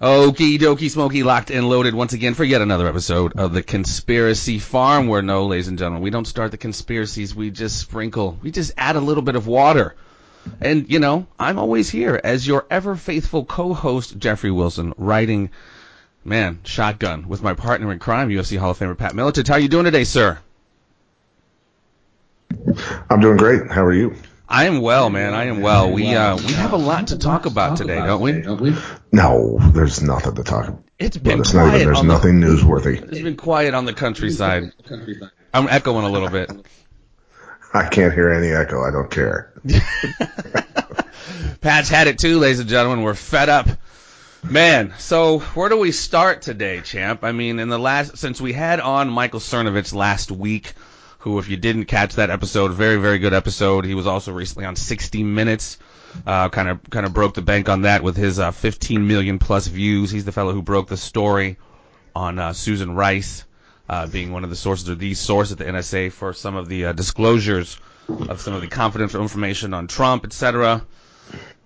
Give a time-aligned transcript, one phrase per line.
[0.00, 4.60] Okie dokie smoky locked and loaded once again for yet another episode of the Conspiracy
[4.60, 8.52] Farm where no, ladies and gentlemen, we don't start the conspiracies, we just sprinkle, we
[8.52, 9.96] just add a little bit of water.
[10.60, 15.50] And, you know, I'm always here as your ever faithful co-host, Jeffrey Wilson, writing,
[16.24, 19.48] man, shotgun with my partner in crime, UFC Hall of Famer Pat Miletich.
[19.48, 20.38] How are you doing today, sir?
[23.10, 23.68] I'm doing great.
[23.68, 24.14] How are you?
[24.48, 25.34] I am well, man.
[25.34, 25.90] I am well.
[25.92, 28.20] We uh, we have a lot to talk about today, don't
[28.60, 28.74] we?
[29.12, 30.82] No, there's nothing to talk about.
[30.98, 31.74] It's been It's not quiet.
[31.82, 33.02] even, there's on the- nothing newsworthy.
[33.02, 34.72] it's been quiet on the countryside.
[35.52, 36.50] I'm echoing a little bit.
[37.74, 38.82] I can't hear any echo.
[38.82, 39.52] I don't care.
[41.60, 43.02] Pat's had it too, ladies and gentlemen.
[43.04, 43.68] We're fed up.
[44.42, 47.24] Man, so where do we start today, champ?
[47.24, 50.72] I mean, in the last since we had on Michael Cernovich last week,
[51.28, 53.84] who, if you didn't catch that episode, very very good episode.
[53.84, 55.78] He was also recently on 60 Minutes.
[56.24, 59.66] Kind of kind of broke the bank on that with his uh, 15 million plus
[59.66, 60.10] views.
[60.10, 61.58] He's the fellow who broke the story
[62.16, 63.44] on uh, Susan Rice
[63.88, 66.68] uh, being one of the sources or the source at the NSA for some of
[66.68, 67.78] the disclosures
[68.08, 70.86] of some of the confidential information on Trump, etc.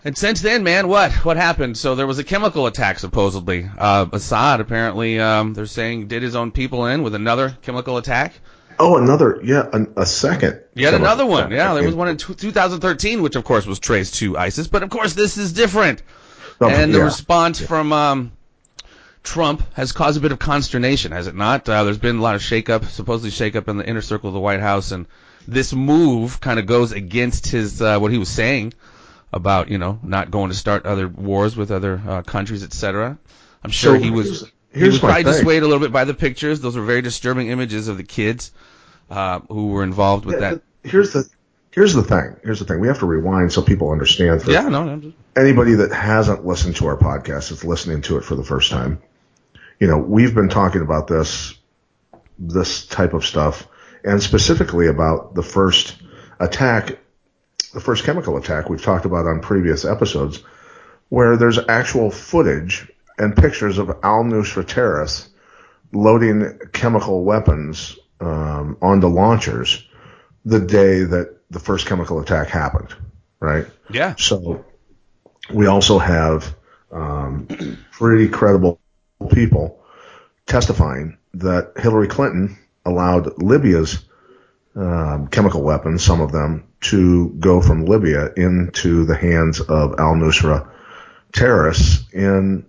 [0.05, 1.79] And since then, man, what what happened?
[1.79, 3.71] So there was a chemical attack supposedly.
[3.79, 8.33] Uh, Assad apparently, um, they're saying, did his own people in with another chemical attack.
[8.78, 10.61] Oh, another, yeah, an, a second.
[10.75, 11.51] Yet another one.
[11.51, 14.69] Yeah, there was one in t- 2013, which of course was traced to ISIS.
[14.69, 16.03] But of course, this is different.
[16.61, 17.05] Oh, and the yeah.
[17.05, 18.33] response from um,
[19.23, 21.69] Trump has caused a bit of consternation, has it not?
[21.69, 24.41] Uh, there's been a lot of shakeup, supposedly shakeup in the inner circle of the
[24.41, 25.07] White House, and
[25.47, 28.74] this move kind of goes against his uh, what he was saying
[29.33, 33.18] about you know not going to start other wars with other uh, countries, etc.
[33.64, 35.33] I'm sure So he was here's- he was probably thing.
[35.33, 36.61] dissuaded a little bit by the pictures.
[36.61, 38.51] Those were very disturbing images of the kids
[39.11, 40.63] uh, who were involved with Yeah, that.
[40.85, 41.29] Here's the,
[41.71, 42.37] here's the thing.
[42.43, 42.81] Here's the thing.
[42.81, 44.43] We have to rewind so people understand.
[44.43, 48.17] For Yeah, no, no, just- anybody that hasn't listened to our podcast is listening to
[48.19, 49.01] it for the first time.
[49.81, 51.55] You know, we've been talking about this,
[52.39, 53.67] this type of stuff,
[54.05, 55.97] and specifically about the first
[56.41, 56.99] attack,
[57.75, 60.43] the first chemical attack we've talked about on previous episodes,
[61.09, 65.28] where there's actual footage and pictures of Al Nusra terrorists
[65.92, 69.86] loading chemical weapons um, onto launchers
[70.45, 72.95] the day that the first chemical attack happened,
[73.40, 73.67] right?
[73.90, 74.64] yeah, So
[75.52, 76.55] we also have
[76.90, 77.46] um,
[77.92, 78.80] pretty credible
[79.30, 79.83] people
[80.46, 84.05] testifying that Hillary Clinton allowed Libya's
[84.74, 90.14] um, chemical weapons, some of them, to go from Libya into the hands of al
[90.14, 90.68] Nusra
[91.33, 92.67] terrorists in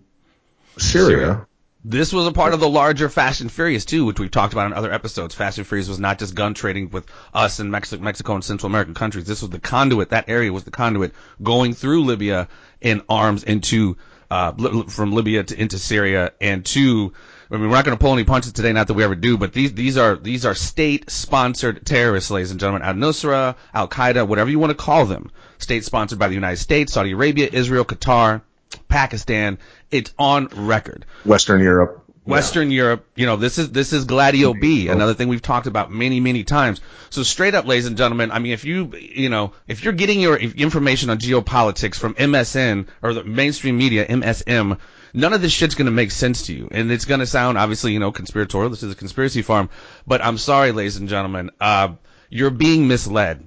[0.77, 1.47] Syria.
[1.85, 4.67] This was a part of the larger Fast and Furious too, which we've talked about
[4.67, 5.35] in other episodes.
[5.35, 8.67] Fast and Furious was not just gun trading with us and Mexico, Mexico and Central
[8.67, 9.25] American countries.
[9.25, 10.11] This was the conduit.
[10.11, 12.47] That area was the conduit going through Libya
[12.79, 13.97] in arms into
[14.31, 14.53] uh,
[14.87, 17.11] from Libya to into Syria and to.
[17.51, 19.37] I mean, we're not going to pull any punches today, not that we ever do,
[19.37, 22.81] but these these are these are state-sponsored terrorists, ladies and gentlemen.
[22.81, 25.29] Al Nusra, Al Qaeda, whatever you want to call them,
[25.59, 28.41] state-sponsored by the United States, Saudi Arabia, Israel, Qatar,
[28.87, 29.57] Pakistan.
[29.91, 31.05] It's on record.
[31.25, 32.03] Western Europe.
[32.25, 35.91] Western Europe, you know, this is this is Gladio B, another thing we've talked about
[35.91, 36.79] many many times.
[37.09, 40.21] So straight up, ladies and gentlemen, I mean, if you you know if you're getting
[40.21, 44.79] your information on geopolitics from MSN or the mainstream media MSM,
[45.13, 47.99] none of this shit's gonna make sense to you, and it's gonna sound obviously you
[47.99, 48.69] know conspiratorial.
[48.69, 49.69] This is a conspiracy farm,
[50.07, 51.89] but I'm sorry, ladies and gentlemen, uh,
[52.29, 53.45] you're being misled,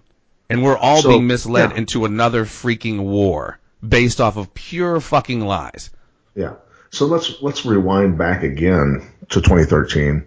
[0.51, 1.79] and we're all So, being misled yeah.
[1.79, 3.59] into another freaking war
[3.89, 5.91] based off of pure fucking lies.
[6.35, 6.55] Yeah.
[6.91, 10.25] So let's let's rewind back again to 2013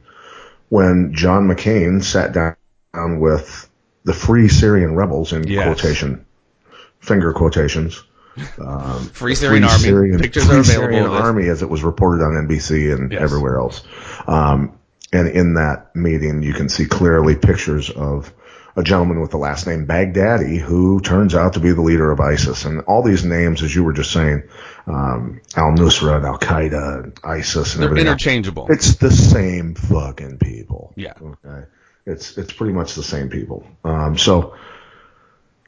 [0.69, 3.69] when John McCain sat down with
[4.03, 5.65] the Free Syrian Rebels in Yes.
[5.65, 6.25] quotation,
[6.99, 8.03] finger quotations.
[8.59, 9.79] Um, Free Syrian Army.
[9.83, 11.11] Syrian, Pictures Free are available Syrian.
[11.11, 13.21] Army, as it was reported on NBC and Yes.
[13.21, 13.83] everywhere else.
[14.27, 14.73] Um,
[15.11, 18.31] and in that meeting, you can see clearly pictures of
[18.79, 22.19] a gentleman with the last name Baghdadi, who turns out to be the leader of
[22.19, 22.65] ISIS.
[22.65, 24.43] And all these names, as you were just saying,
[24.87, 28.07] um, Al Nusra and Al Qaeda, and ISIS, and They're everything.
[28.07, 28.13] else.
[28.13, 28.67] interchangeable.
[28.69, 30.93] It's the same fucking people.
[30.95, 31.13] Yeah.
[31.21, 31.65] Okay.
[32.05, 33.65] It's it's pretty much the same people.
[33.83, 34.55] Um, so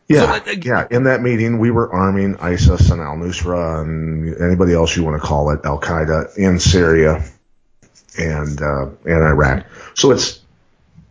[0.07, 0.87] yeah, So, uh, yeah.
[0.89, 5.21] In that meeting, we were arming ISIS and Al Nusra and anybody else you want
[5.21, 7.23] to call it, Al Qaeda in Syria.
[8.17, 9.65] and uh, and Iraq.
[9.95, 10.40] So it's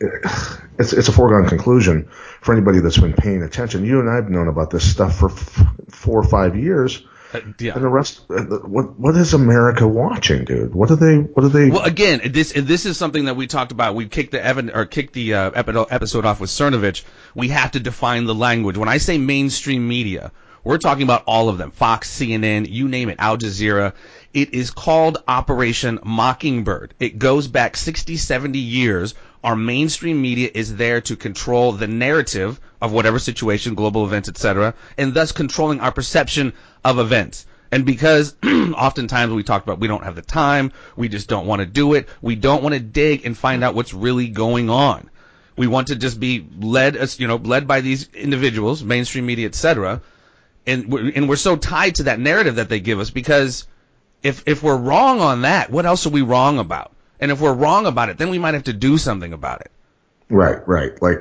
[0.00, 2.08] it's it's a foregone conclusion
[2.40, 3.84] for anybody that's been paying attention.
[3.84, 7.04] You and I have known about this stuff for f- four or five years.
[7.32, 7.74] Uh, yeah.
[7.74, 10.74] And the rest, uh, what what is America watching, dude?
[10.74, 11.18] What are they?
[11.18, 11.70] What are they?
[11.70, 13.94] Well, again, this this is something that we talked about.
[13.94, 17.04] We kicked the Evan or kicked the uh, episode off with Cernovich.
[17.34, 18.76] We have to define the language.
[18.76, 20.32] When I say mainstream media,
[20.64, 23.92] we're talking about all of them: Fox, CNN, you name it, Al Jazeera.
[24.32, 26.94] It is called Operation Mockingbird.
[27.00, 29.14] It goes back 60, 70 years.
[29.42, 34.74] Our mainstream media is there to control the narrative of whatever situation, global events, etc.,
[34.98, 36.52] and thus controlling our perception
[36.84, 37.46] of events.
[37.72, 41.60] And because oftentimes we talk about we don't have the time, we just don't want
[41.60, 45.08] to do it, we don't want to dig and find out what's really going on.
[45.56, 50.00] We want to just be led, you know, led by these individuals, mainstream media, etc.
[50.66, 53.66] And we're, and we're so tied to that narrative that they give us because
[54.22, 56.92] if if we're wrong on that, what else are we wrong about?
[57.20, 59.70] And if we're wrong about it, then we might have to do something about it.
[60.28, 61.00] Right, right.
[61.02, 61.18] Like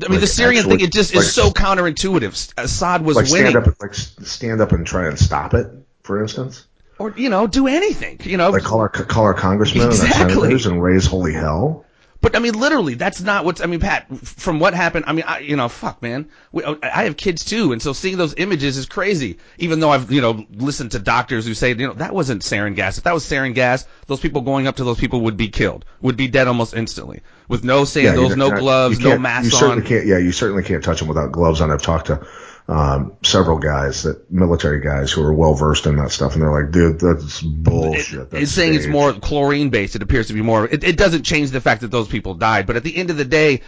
[0.00, 2.52] I mean, like the Syrian actually, thing it just like, is so counterintuitive.
[2.56, 3.50] Uh, Assad was like winning.
[3.50, 5.66] Stand up, like stand up and try and stop it,
[6.02, 6.66] for instance.
[6.98, 8.20] Or you know, do anything.
[8.22, 10.22] You know, like call our call our congressmen exactly.
[10.22, 11.84] and our senators and raise holy hell.
[12.20, 13.60] But I mean, literally, that's not what's.
[13.60, 16.28] I mean, Pat, from what happened, I mean, I, you know, fuck, man.
[16.50, 19.38] We, oh, I have kids too, and so seeing those images is crazy.
[19.58, 22.74] Even though I've, you know, listened to doctors who say, you know, that wasn't sarin
[22.74, 22.98] gas.
[22.98, 25.84] If that was sarin gas, those people going up to those people would be killed,
[26.00, 29.82] would be dead almost instantly, with no sandals, yeah, no gloves, no mask you certainly
[29.82, 29.88] on.
[29.88, 31.70] Can't, yeah, you certainly can't touch them without gloves on.
[31.70, 32.26] I've talked to
[32.68, 36.52] um, several guys that military guys who are well versed in that stuff, and they're
[36.52, 38.20] like, dude, that's bullshit.
[38.20, 39.96] It, that's it's saying it's more chlorine based.
[39.96, 40.66] It appears to be more.
[40.66, 43.16] It, it, doesn't change the fact that those people died, but at the end of
[43.16, 43.62] the day,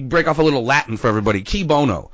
[0.00, 1.42] break off a little Latin for everybody.
[1.42, 2.10] Cui bono.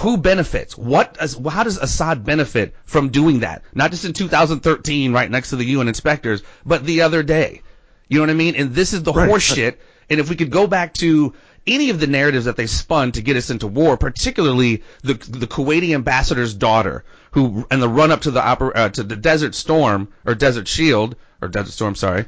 [0.00, 0.76] Who benefits?
[0.76, 1.16] What?
[1.18, 3.62] How does Assad benefit from doing that?
[3.74, 7.62] Not just in 2013, right next to the UN inspectors, but the other day.
[8.06, 8.56] You know what I mean?
[8.56, 9.30] And this is the right.
[9.30, 9.76] horseshit.
[10.10, 11.32] And if we could go back to
[11.66, 15.46] any of the narratives that they spun to get us into war, particularly the the
[15.46, 20.08] Kuwaiti ambassador's daughter, who and the run up to the uh, to the Desert Storm
[20.24, 22.26] or Desert Shield or Desert Storm, sorry,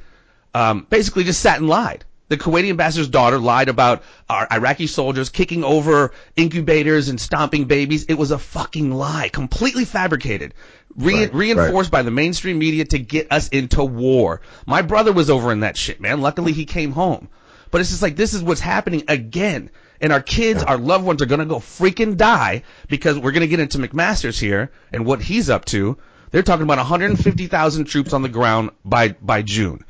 [0.54, 2.04] um, basically just sat and lied.
[2.28, 8.06] The Kuwaiti ambassador's daughter lied about our Iraqi soldiers kicking over incubators and stomping babies.
[8.08, 10.54] It was a fucking lie, completely fabricated,
[10.96, 11.98] Re- right, reinforced right.
[11.98, 14.40] by the mainstream media to get us into war.
[14.64, 16.22] My brother was over in that shit, man.
[16.22, 17.28] Luckily, he came home.
[17.72, 19.70] But it's just like this is what's happening again.
[20.00, 23.60] And our kids, our loved ones are gonna go freaking die because we're gonna get
[23.60, 25.96] into McMaster's here and what he's up to.
[26.30, 29.84] They're talking about 150,000 troops on the ground by by June,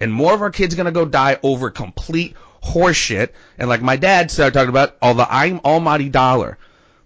[0.00, 2.34] and more of our kids are gonna go die over complete
[2.64, 3.30] horseshit.
[3.58, 6.56] And like my dad started talking about, all the I'm almighty dollar,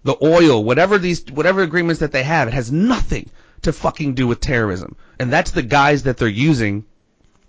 [0.03, 3.29] the oil, whatever these whatever agreements that they have, it has nothing
[3.63, 4.95] to fucking do with terrorism.
[5.19, 6.85] And that's the guys that they're using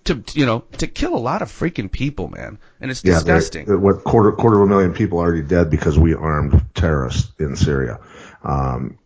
[0.04, 3.80] to you know to kill a lot of freaking people, man, and it's yeah, disgusting.
[3.80, 8.00] What quarter quarter of a million people already dead because we armed terrorists in Syria.
[8.42, 8.98] Um,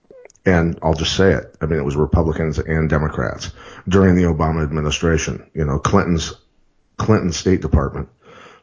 [0.45, 1.57] and I'll just say it.
[1.61, 3.53] I mean, it was Republicans and Democrats
[3.87, 5.51] during the Obama administration.
[5.55, 6.33] You know, Clinton's
[6.97, 8.09] Clinton State Department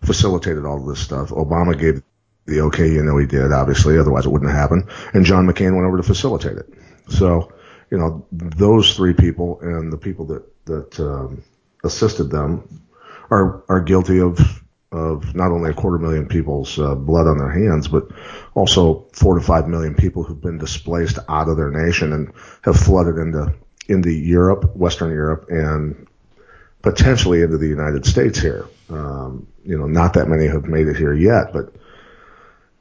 [0.01, 1.29] facilitated all of this stuff.
[1.29, 2.01] Obama gave
[2.45, 2.91] the okay.
[2.91, 4.89] You know, he did obviously, otherwise it wouldn't have happened.
[5.13, 6.73] And John McCain went over to facilitate it.
[7.09, 7.51] So,
[7.91, 11.43] you know, those three people and the people that that um,
[11.85, 12.81] assisted them
[13.29, 14.39] are are guilty of
[14.91, 18.07] of not only a quarter million people's uh, blood on their hands, but
[18.53, 22.31] also four to five million people who've been displaced out of their nation and
[22.63, 23.53] have flooded into
[23.87, 26.07] into Europe, Western Europe, and
[26.81, 28.65] potentially into the United States here.
[28.89, 31.73] Um, you know, not that many have made it here yet, but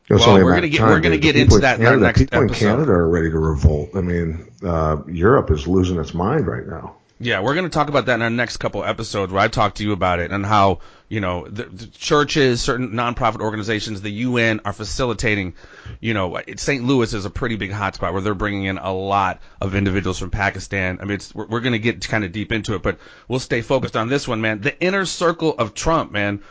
[0.08, 2.64] you know, well, we're gonna get we're gonna get into that Canada, in people episode.
[2.64, 3.90] in Canada are ready to revolt.
[3.96, 6.96] I mean, uh, Europe is losing its mind right now.
[7.20, 9.76] Yeah, we're going to talk about that in our next couple episodes where I talk
[9.76, 14.10] to you about it and how, you know, the, the churches, certain nonprofit organizations, the
[14.10, 15.54] UN are facilitating,
[16.00, 16.82] you know, St.
[16.82, 20.30] Louis is a pretty big hotspot where they're bringing in a lot of individuals from
[20.30, 20.98] Pakistan.
[21.00, 23.62] I mean, we're, we're going to get kind of deep into it, but we'll stay
[23.62, 24.60] focused on this one, man.
[24.60, 26.42] The inner circle of Trump, man.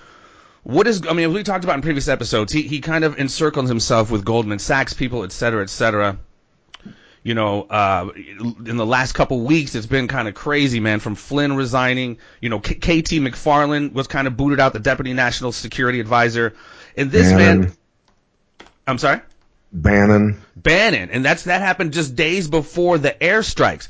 [0.63, 3.67] What is, I mean, we talked about in previous episodes, he, he kind of encircles
[3.67, 6.17] himself with Goldman Sachs people, et cetera, et cetera
[7.23, 10.99] you know, uh, in the last couple weeks, it's been kind of crazy, man.
[10.99, 15.13] From Flynn resigning, you know, K- KT McFarland was kind of booted out, the deputy
[15.13, 16.53] national security advisor,
[16.97, 17.61] and this Bannon.
[17.61, 17.71] man,
[18.85, 19.21] I'm sorry,
[19.71, 23.87] Bannon, Bannon, and that's that happened just days before the airstrikes.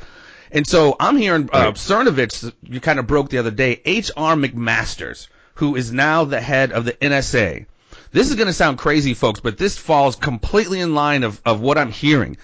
[0.51, 1.73] And so I'm hearing uh, right.
[1.73, 4.35] Cernovich, you kind of broke the other day, H.R.
[4.35, 7.65] McMaster's, who is now the head of the NSA.
[8.11, 11.59] This is going to sound crazy, folks, but this falls completely in line of, of
[11.59, 12.37] what I'm hearing.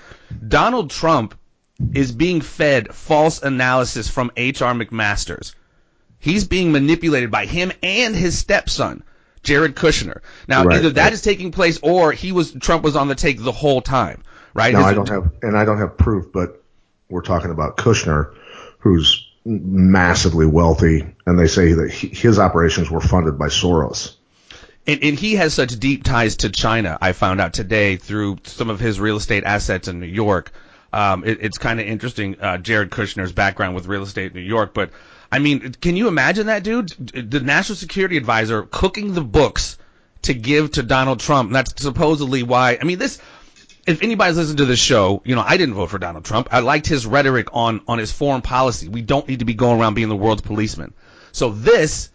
[0.48, 1.36] Donald Trump
[1.94, 4.74] is being fed false analysis from H.R.
[4.74, 5.56] McMaster's.
[6.20, 9.04] He's being manipulated by him and his stepson,
[9.44, 10.20] Jared Kushner.
[10.48, 11.14] Now, Right, either that right.
[11.14, 14.76] is taking place or he was Trump was on the take the whole time, right?
[14.76, 16.62] His- I don't have, and I don't have proof, but
[17.10, 18.34] we're talking about Kushner,
[18.80, 24.16] who's massively wealthy, and they say that he, his operations were funded by Soros.
[24.90, 26.98] And, and he has such deep ties to China.
[27.00, 30.52] I found out today through some of his real estate assets in New York.
[30.92, 34.48] Um, it, it's kind of interesting, uh, Jared Kushner's background with real estate in New
[34.48, 34.74] York.
[34.74, 34.90] But
[35.32, 36.90] I mean, can you imagine that, dude?
[36.90, 39.78] The national security advisor cooking the books
[40.24, 41.52] to give to Donald Trump.
[41.52, 42.80] That's supposedly why.
[42.82, 43.22] I mean, this.
[43.86, 46.50] If anybody's listened to this show, you know I didn't vote for Donald Trump.
[46.52, 48.88] I liked his rhetoric on on his foreign policy.
[48.88, 50.96] We don't need to be going around being the world's policeman.
[51.32, 52.10] So this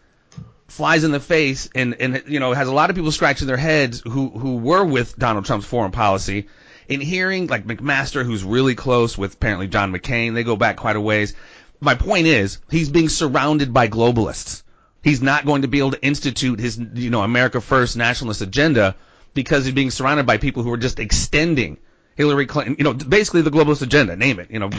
[0.67, 3.57] flies in the face and, and you know has a lot of people scratching their
[3.57, 6.49] heads who who were with Donald Trump's foreign policy
[6.89, 10.35] In hearing like McMaster who's really close with apparently John McCain.
[10.35, 11.35] They go back quite a ways.
[11.81, 14.63] My point is he's being surrounded by globalists.
[15.03, 18.97] He's not going to be able to institute his you know America first nationalist agenda
[19.35, 21.77] because he's being surrounded by people who are just extending
[22.17, 24.71] Hillary Clinton, you know, basically the globalist agenda, name it, you know,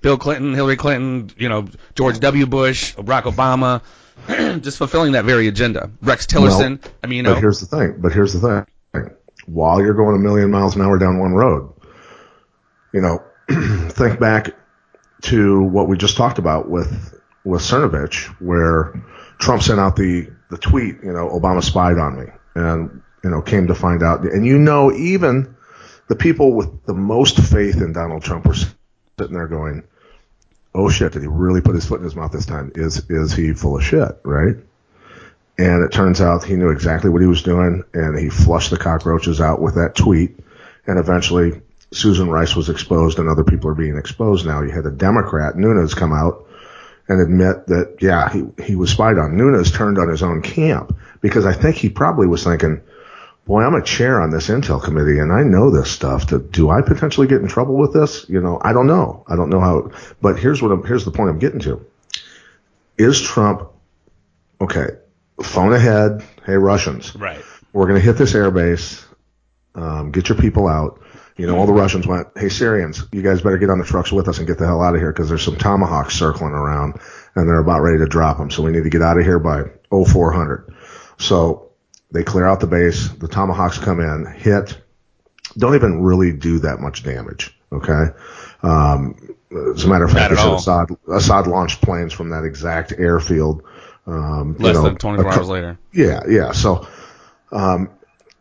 [0.00, 2.46] Bill Clinton, Hillary Clinton, you know, George W.
[2.46, 3.82] Bush, Barack Obama,
[4.60, 5.90] just fulfilling that very agenda.
[6.02, 7.96] Rex Tillerson, I mean, you know, But here's the thing.
[7.98, 9.10] But here's the thing.
[9.46, 11.72] While you're going a million miles an hour down one road,
[12.92, 13.22] you know,
[13.90, 14.54] think back
[15.22, 19.02] to what we just talked about with with Cernovich, where
[19.38, 23.42] Trump sent out the the tweet, you know, Obama spied on me, and you know,
[23.42, 25.56] came to find out, and you know, even
[26.08, 29.84] the people with the most faith in Donald Trump were sitting there going,
[30.74, 32.72] "Oh shit, did he really put his foot in his mouth this time?
[32.74, 34.56] Is is he full of shit?" Right?
[35.58, 38.78] And it turns out he knew exactly what he was doing, and he flushed the
[38.78, 40.38] cockroaches out with that tweet.
[40.86, 41.60] And eventually,
[41.92, 44.62] Susan Rice was exposed, and other people are being exposed now.
[44.62, 46.46] You had a Democrat, Nunes, come out
[47.08, 49.36] and admit that, yeah, he, he was spied on.
[49.36, 52.80] Nunes turned on his own camp because I think he probably was thinking,
[53.46, 56.26] boy, I'm a chair on this intel committee and I know this stuff.
[56.50, 58.26] Do, I potentially get in trouble with this?
[58.28, 59.24] You know, I don't know.
[59.26, 61.84] I don't know how, but here's what I'm, here's the point I'm getting to.
[62.98, 63.68] Is Trump,
[64.60, 64.88] okay,
[65.42, 66.22] phone ahead.
[66.44, 67.42] Hey, Russians, right.
[67.72, 69.04] we're going to hit this airbase.
[69.74, 71.00] Um, get your people out.
[71.36, 74.12] You know, all the Russians went, hey, Syrians, you guys better get on the trucks
[74.12, 77.00] with us and get the hell out of here because there's some tomahawks circling around
[77.34, 78.50] and they're about ready to drop them.
[78.50, 80.74] So we need to get out of here by 0400.
[81.18, 81.69] So
[82.12, 83.08] they clear out the base.
[83.08, 84.80] The tomahawks come in, hit,
[85.58, 87.56] don't even really do that much damage.
[87.72, 88.06] Okay.
[88.62, 89.34] Um,
[89.74, 90.86] as a matter of fact, Not they at said all.
[90.86, 93.62] Assad, Assad launched planes from that exact airfield.
[94.06, 95.78] Um, you Less know, than 24 a hours later.
[95.92, 96.52] yeah, yeah.
[96.52, 96.86] So,
[97.52, 97.90] um,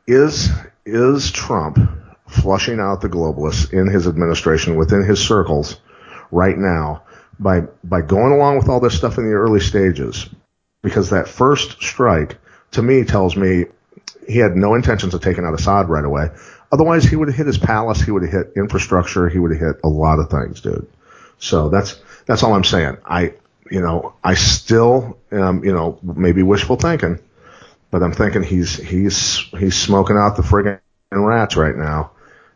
[0.07, 0.49] is
[0.85, 1.77] is Trump
[2.27, 5.79] flushing out the globalists in his administration within his circles
[6.31, 7.03] right now
[7.39, 10.29] by by going along with all this stuff in the early stages?
[10.81, 12.37] Because that first strike,
[12.71, 13.65] to me, tells me
[14.27, 16.29] he had no intentions of taking out Assad right away.
[16.71, 18.01] Otherwise, he would have hit his palace.
[18.01, 19.27] He would have hit infrastructure.
[19.27, 20.87] He would have hit a lot of things, dude.
[21.39, 22.97] So that's that's all I'm saying.
[23.05, 23.33] I
[23.71, 27.19] you know I still am you know maybe wishful thinking,
[27.89, 30.79] but I'm thinking he's he's he's smoking out the friggin'
[31.11, 32.11] rats right now,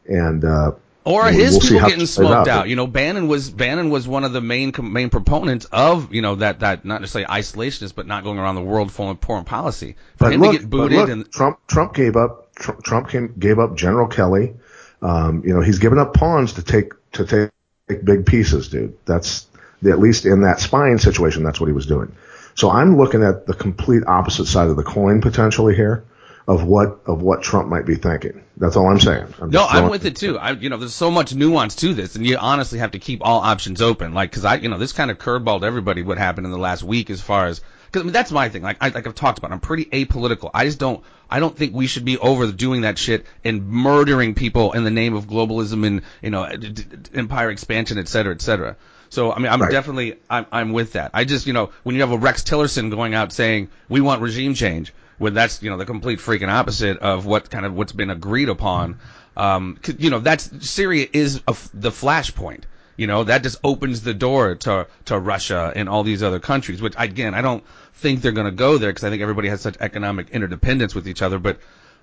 [0.06, 0.72] and uh,
[1.06, 2.48] Or We'll- his we'll people getting smoked out.
[2.48, 2.70] out.
[2.70, 6.36] You know, Bannon was Bannon was one of the main main proponents of you know
[6.36, 9.96] that that not necessarily isolationist, but not going around the world following foreign policy.
[10.18, 13.10] For But him look, to get booted look, and Trump Trump gave up Tr- Trump
[13.10, 14.54] came, gave up General Kelly.
[15.02, 17.50] Um, you know, he's given up pawns to take to take,
[17.90, 18.94] take big pieces, dude.
[19.06, 19.48] That's
[19.86, 21.44] at least in that spying situation.
[21.44, 22.14] That's what he was doing.
[22.56, 26.06] So I'm looking at the complete opposite side of the coin potentially here
[26.48, 28.44] of what of what Trump might be thinking.
[28.58, 29.34] That's all I'm saying.
[29.42, 30.38] I'm No, I'm with it too.
[30.38, 33.22] I, you know, there's so much nuance to this, and you honestly have to keep
[33.26, 34.14] all options open.
[34.14, 36.84] Like, cause I, you know, this kind of curveballed everybody what happened in the last
[36.84, 38.62] week as far as, cause I mean, that's my thing.
[38.62, 40.52] Like, I, like I've talked about, I'm pretty apolitical.
[40.54, 44.74] I just don't, I don't think we should be overdoing that shit and murdering people
[44.74, 48.36] in the name of globalism and, you know, d- d- d- empire expansion, et cetera,
[48.36, 48.76] et cetera.
[49.10, 49.72] So, I mean, I'm Right.
[49.72, 51.12] definitely, I'm, I'm with that.
[51.14, 54.22] I just, you know, when you have a Rex Tillerson going out saying, we want
[54.22, 57.92] regime change, when that's, you know, the complete freaking opposite of what kind of, what's
[57.92, 59.00] been agreed upon,
[59.38, 62.64] um, you know, that's, Syria is a the flashpoint.
[62.96, 66.80] You know, that just opens the door to, to Russia and all these other countries,
[66.80, 67.64] which again, I don't
[67.96, 71.08] think they're going to go there because I think everybody has such economic interdependence with
[71.08, 71.58] each other, but,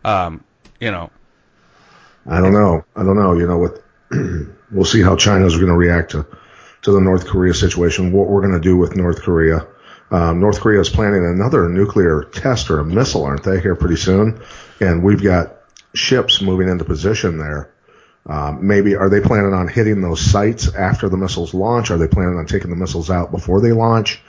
[0.05, 0.43] um,
[0.81, 1.11] you know,
[2.27, 2.85] I don't know.
[2.97, 3.35] I don't know.
[3.35, 3.83] You know what?
[4.71, 6.27] we'll see how China's going to react to
[6.83, 8.13] to the North Korea situation.
[8.13, 9.67] What we're going to do with North Korea.
[10.11, 13.61] Um, North Korea is planning another nuclear test or a missile, aren't they?
[13.61, 14.41] Here pretty soon,
[14.81, 15.57] and we've got
[15.95, 17.73] ships moving into position there.
[18.27, 21.91] Um, maybe are they planning on hitting those sites after the missiles launch?
[21.91, 24.21] Are they planning on taking the missiles out before they launch?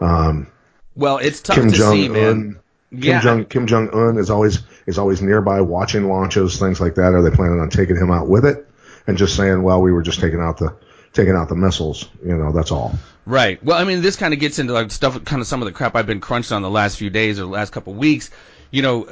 [0.00, 0.48] Um,
[0.94, 2.24] Well, it's tough Kim to Jong see, man.
[2.28, 2.60] Un.
[2.90, 3.20] Kim Yeah.
[3.20, 7.14] Jong Kim Jong Un is always is always nearby watching launches, things like that.
[7.14, 8.66] Are they planning on taking him out with it
[9.06, 10.74] and just saying, well, we were just taking out the
[11.12, 12.08] taking out the missiles?
[12.24, 12.94] You know, that's all.
[13.26, 13.62] Right.
[13.62, 15.72] Well, I mean, this kind of gets into like stuff, kind of some of the
[15.72, 18.30] crap I've been crunched on the last few days or the last couple of weeks.
[18.70, 19.08] You know,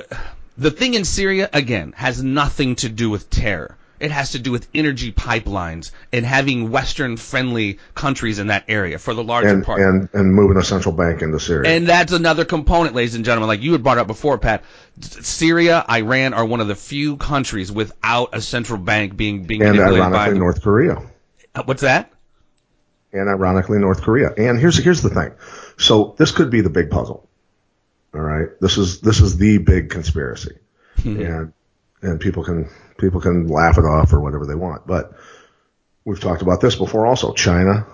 [0.57, 3.77] the thing in Syria again has nothing to do with terror.
[4.01, 9.15] It has to do with energy pipelines and having Western-friendly countries in that area for
[9.15, 9.81] the larger And part.
[9.81, 11.71] and and moving a central bank into Syria.
[11.71, 13.49] And that's another component, ladies and gentlemen.
[13.49, 14.63] Like you had brought up before, Pat.
[15.01, 19.73] Syria, Iran are one of the few countries without a central bank being being and
[19.77, 20.19] manipulated by.
[20.19, 21.03] ironically, North Korea.
[21.55, 22.13] Uh, What's that?
[23.15, 24.33] And ironically North Korea.
[24.37, 25.33] And here's here's the thing.
[25.79, 27.29] So this could be the big puzzle.
[28.13, 28.49] All right.
[28.61, 30.59] This is this is the big conspiracy.
[31.27, 31.53] And
[32.03, 32.69] and people can
[32.99, 34.87] people can laugh it off or whatever they want.
[34.87, 35.13] But
[36.05, 37.33] we've talked about this before also.
[37.33, 37.87] China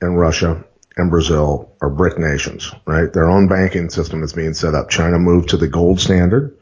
[0.00, 0.64] and Russia
[0.96, 3.12] and Brazil are BRIC nations, right?
[3.12, 4.90] Their own banking system is being set up.
[4.90, 6.56] China moved to the gold standard,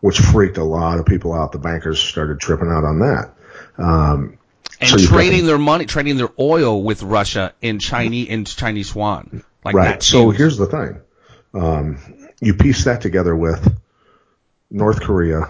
[0.00, 1.52] which freaked a lot of people out.
[1.52, 3.34] The bankers started tripping out on that.
[3.76, 4.38] Um,
[4.80, 9.42] and So trading their money, trading their oil with Russia in Chinese in Chinese yuan.
[9.64, 10.02] Like right.
[10.02, 11.00] So here's the thing.
[11.54, 11.98] Um,
[12.40, 13.76] you piece that together with
[14.70, 15.48] North Korea,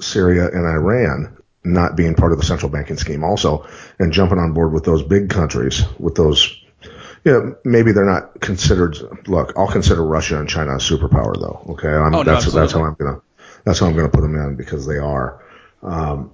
[0.00, 4.52] Syria, and Iran not being part of the central banking scheme also, and jumping on
[4.52, 6.56] board with those big countries, with those,
[7.24, 8.96] you know, maybe they're not considered,
[9.28, 11.72] look, I'll consider Russia and China a superpower though.
[11.72, 11.88] Okay.
[11.88, 12.84] I'm, Oh, no, that's, that's how.
[12.84, 13.22] I'm going to,
[13.64, 15.44] that's how I'm going to put them in because they are.
[15.82, 16.32] Um,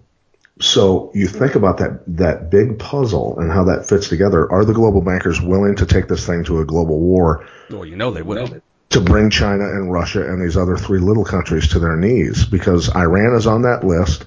[0.61, 1.39] so you hmm.
[1.39, 4.51] think about that that big puzzle and how that fits together.
[4.51, 7.97] Are the global bankers willing to take this thing to a global war well, you
[7.97, 8.49] know they will.
[8.91, 12.47] to bring China and Russia and these other three little countries to their knees?
[12.47, 14.27] Because Iran is on that list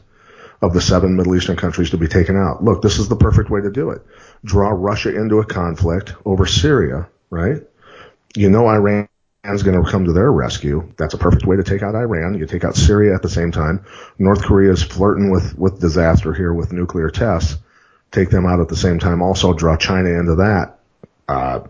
[0.61, 2.63] of the seven Middle Eastern countries to be taken out.
[2.63, 4.01] Look, this is the perfect way to do it.
[4.43, 7.63] Draw Russia into a conflict over Syria, right?
[8.35, 9.08] You know Iran
[9.45, 10.91] is going to come to their rescue.
[10.97, 12.37] That's a perfect way to take out Iran.
[12.37, 13.85] You take out Syria at the same time.
[14.17, 17.57] North Korea is flirting with, with disaster here with nuclear tests.
[18.11, 19.21] Take them out at the same time.
[19.21, 20.79] Also draw China into that.
[21.27, 21.61] Uh,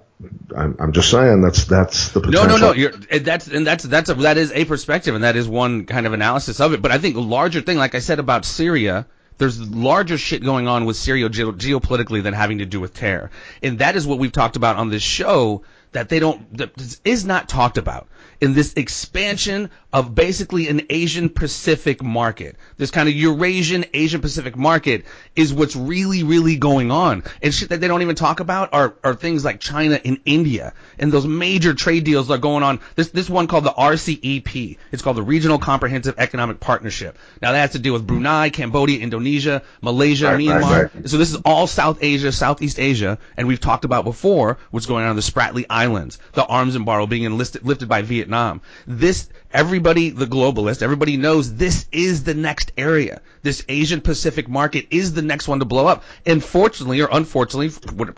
[0.56, 2.58] I'm, I'm just saying that's that's the potential.
[2.58, 2.74] no, no.
[2.74, 6.06] You're, that's and that's that's a, that is a perspective, and that is one kind
[6.06, 6.82] of analysis of it.
[6.82, 9.06] But I think a larger thing, like I said about Syria,
[9.38, 13.32] there's larger shit going on with Syria geo- geopolitically than having to do with terror,
[13.64, 15.64] and that is what we've talked about on this show.
[15.92, 18.08] That they don't that is not talked about
[18.42, 22.56] in this expansion of basically an Asian Pacific market.
[22.78, 27.24] This kind of Eurasian Asian Pacific market is what's really, really going on.
[27.42, 30.74] And shit that they don't even talk about are, are things like China and India
[31.00, 32.80] and those major trade deals that are going on.
[32.96, 34.78] This, this one called the RCEP.
[34.92, 37.18] It's called the Regional Comprehensive Economic Partnership.
[37.42, 40.94] Now that has to do with Brunei, Cambodia, Indonesia, Malaysia, Right, right, Myanmar.
[40.96, 41.10] right.
[41.10, 45.04] So this is all South Asia, Southeast Asia, and we've talked about before what's going
[45.04, 48.62] on in the Spratly Islands, the arms embargo being enlisted, lifted by Vietnam.
[48.86, 53.22] This, everybody, the globalist, everybody knows this is the next area.
[53.44, 56.04] This Asian Pacific market is the next one to blow up.
[56.26, 57.70] And fortunately, or unfortunately,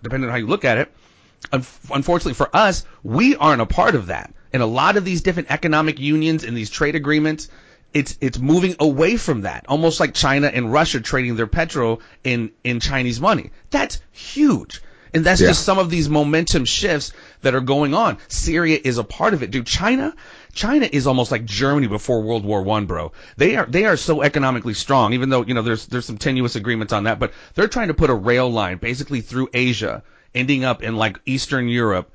[0.04, 0.91] depending on how you look at it,
[1.54, 4.34] unfortunately for us, we aren't a part of that.
[4.54, 7.47] And a lot of these different economic unions and these trade agreements,
[7.93, 12.52] it's it's moving away from that, almost like China and Russia trading their petrol in
[12.63, 13.52] in Chinese money.
[13.69, 14.82] That's huge.
[15.13, 15.47] And that's Yeah.
[15.47, 18.17] just some of these momentum shifts that are going on.
[18.30, 19.65] Syria is a part of it, dude.
[19.65, 20.13] China,
[20.54, 23.12] China is almost like Germany before World War One, bro.
[23.36, 26.56] They are they are so economically strong, even though you know there's there's some tenuous
[26.56, 30.63] agreements on that, but they're trying to put a rail line basically through Asia, ending
[30.63, 32.10] up in like Eastern Europe.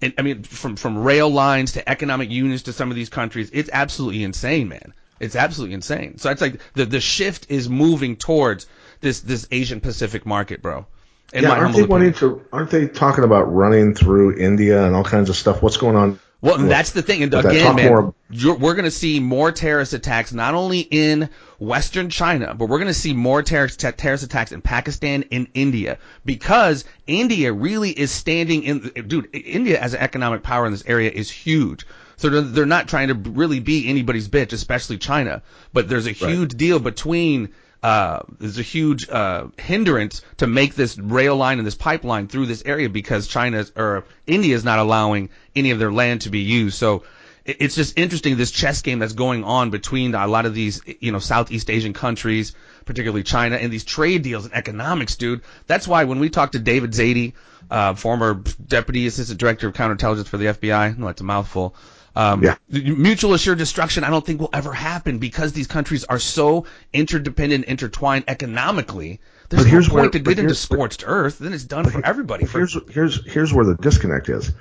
[0.00, 3.50] And, I mean, from from rail lines to economic unions to some of these countries,
[3.52, 4.94] it's absolutely insane, man.
[5.20, 6.18] It's absolutely insane.
[6.18, 8.66] So it's like the the shift is moving towards
[9.00, 10.86] this this Asian Pacific market, bro.
[11.32, 12.42] In yeah, my aren't they wanting to?
[12.52, 15.62] Aren't they talking about running through India and all kinds of stuff?
[15.62, 16.18] What's going on?
[16.40, 17.24] Well, and that's the thing.
[17.24, 22.10] And again, man, more- we're going to see more terrorist attacks not only in Western
[22.10, 26.84] China, but we're going to see more terrorist, terrorist attacks in Pakistan and India because
[27.08, 28.78] India really is standing in.
[29.08, 31.84] Dude, India as an economic power in this area is huge.
[32.16, 35.42] So they're, they're not trying to really be anybody's bitch, especially China.
[35.72, 40.98] But there's a huge deal between uh, there's a huge uh, hindrance to make this
[40.98, 45.30] rail line and this pipeline through this area because China or India is not allowing
[45.54, 46.76] any of their land to be used.
[46.76, 47.04] So
[47.44, 51.12] it's just interesting this chess game that's going on between a lot of these you
[51.12, 55.42] know Southeast Asian countries, particularly China, and these trade deals and economics, dude.
[55.66, 57.32] That's why when we talked to David Zadie,
[57.70, 61.74] uh, former deputy assistant director of counterintelligence for the FBI, know that's a mouthful.
[62.18, 62.56] Um, Yeah.
[62.68, 67.66] Mutual assured destruction, I don't think will ever happen because these countries are so interdependent,
[67.66, 69.20] intertwined economically.
[69.50, 71.38] There's But no point where- to get into here's- scorched earth.
[71.38, 72.44] Then it's done for everybody.
[72.44, 74.52] For, Here's here's here's where the disconnect is.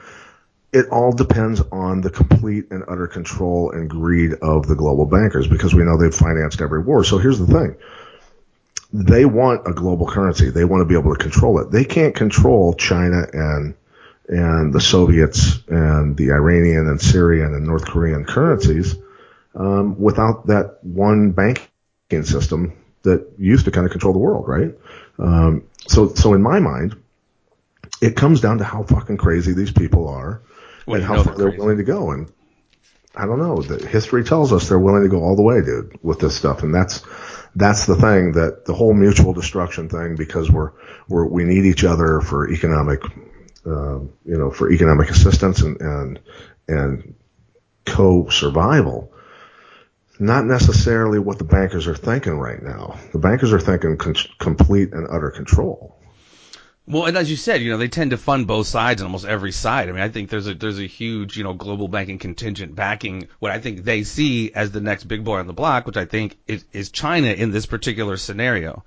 [0.71, 5.47] it all depends on the complete and utter control and greed of the global bankers
[5.47, 7.03] because we know they've financed every war.
[7.03, 7.75] So here's the thing.
[8.93, 10.49] They want a global currency.
[10.51, 11.71] They want to be able to control it.
[11.71, 13.73] They can't control China and
[14.27, 18.95] and the Soviets and the Iranian and Syrian and North Korean currencies
[19.55, 24.73] um, without that one banking system that used to kind of control the world, right?
[25.17, 26.95] Um, so, so in my mind,
[28.01, 30.41] it comes down to how fucking crazy these people are
[30.85, 32.11] Well, and how far they're they're willing to go.
[32.11, 32.31] And
[33.15, 33.61] I don't know.
[33.61, 36.63] The history tells us they're willing to go all the way, dude, with this stuff.
[36.63, 37.01] And that's
[37.55, 40.71] that's the thing that the whole mutual destruction thing because we're
[41.07, 43.01] we're we need each other for economic,
[43.65, 46.19] um, you know, for economic assistance and and
[46.67, 47.15] and
[47.85, 49.13] co survival.
[50.19, 52.97] Not necessarily what the bankers are thinking right now.
[53.13, 55.95] The bankers are thinking con- complete and utter control.
[56.89, 59.25] Well, and as you said, you know, they tend to fund both sides on almost
[59.25, 59.89] every side.
[59.89, 63.27] I mean, I think there's a there's a huge, you know, global banking contingent backing
[63.39, 66.05] what I think they see as the next big boy on the block, which I
[66.05, 68.85] think is, is China in this particular scenario.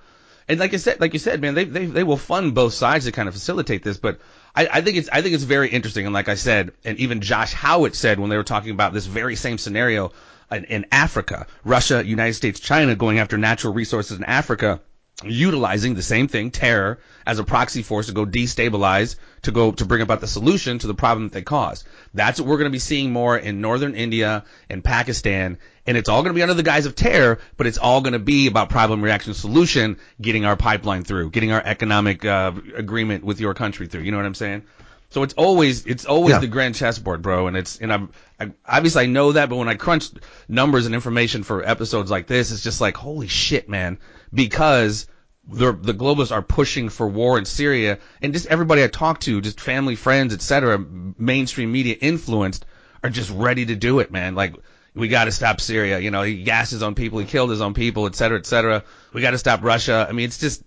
[0.48, 3.04] And like I said, like you said, man, they they they will fund both sides
[3.04, 4.18] to kind of facilitate this, but
[4.54, 6.06] I, I think it's I think it's very interesting.
[6.06, 9.06] And like I said, and even Josh Howard said when they were talking about this
[9.06, 10.12] very same scenario
[10.50, 14.80] in, in Africa, Russia, United States, China going after natural resources in Africa
[15.24, 19.84] utilizing the same thing, terror, as a proxy force to go destabilize, to go to
[19.84, 21.86] bring about the solution to the problem that they caused.
[22.14, 25.58] That's what we're going to be seeing more in northern India and Pakistan,
[25.90, 28.12] and it's all going to be under the guise of terror, but it's all going
[28.12, 33.24] to be about problem reaction solution, getting our pipeline through, getting our economic uh, agreement
[33.24, 34.03] with your country through.
[34.03, 34.62] You know what I'm saying?
[35.09, 36.38] So it's always it's always Yeah.
[36.38, 39.66] the grand chessboard, bro, and it's and I'm I, obviously I know that, but when
[39.68, 40.11] I crunch
[40.48, 43.98] numbers and information for episodes like this, it's just like holy shit, man,
[44.33, 45.09] because
[45.48, 49.40] the the globalists are pushing for war in Syria, and just everybody I talk to,
[49.40, 52.64] just family, friends, etc., mainstream media influenced,
[53.03, 54.37] are just ready to do it, man.
[54.37, 54.55] Like
[54.94, 55.98] we got to stop Syria.
[55.98, 58.46] You know, he gassed his own people, he killed his own people, et cetera, et
[58.46, 58.85] cetera.
[59.12, 60.07] We got to stop Russia.
[60.09, 60.62] I mean, it's just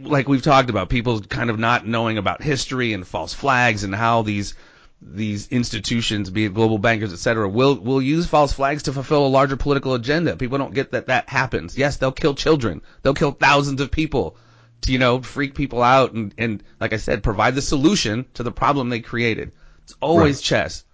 [0.00, 3.94] like we've talked about, people kind of not knowing about history and false flags and
[3.94, 4.54] how these
[5.02, 9.26] these institutions, be it global bankers, et cetera, will will use false flags to fulfill
[9.26, 10.36] a larger political agenda.
[10.36, 11.78] People don't get that that happens.
[11.78, 12.82] Yes, they'll kill children.
[13.02, 14.36] They'll kill thousands of people
[14.82, 18.42] to, you know, freak people out and, and like I said, provide the solution to
[18.42, 19.52] the problem they created.
[19.84, 20.44] It's always Right.
[20.44, 20.84] chess.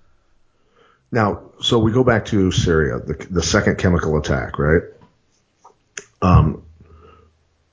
[1.10, 4.82] Now, so we go back to Syria, the, the second chemical attack, right?
[6.20, 6.64] Um,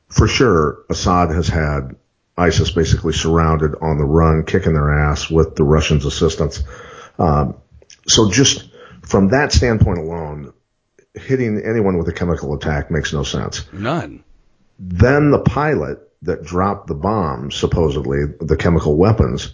[0.08, 1.96] for sure, Assad has had
[2.38, 6.64] ISIS basically surrounded on the run, kicking their ass with the Russians' assistance.
[7.18, 7.56] Um,
[8.08, 8.70] so just
[9.02, 10.54] from that standpoint alone,
[11.14, 13.66] hitting anyone with a chemical attack makes no sense.
[13.72, 14.24] None.
[14.80, 19.54] Then the pilot that dropped the bombs, supposedly the chemical weapons,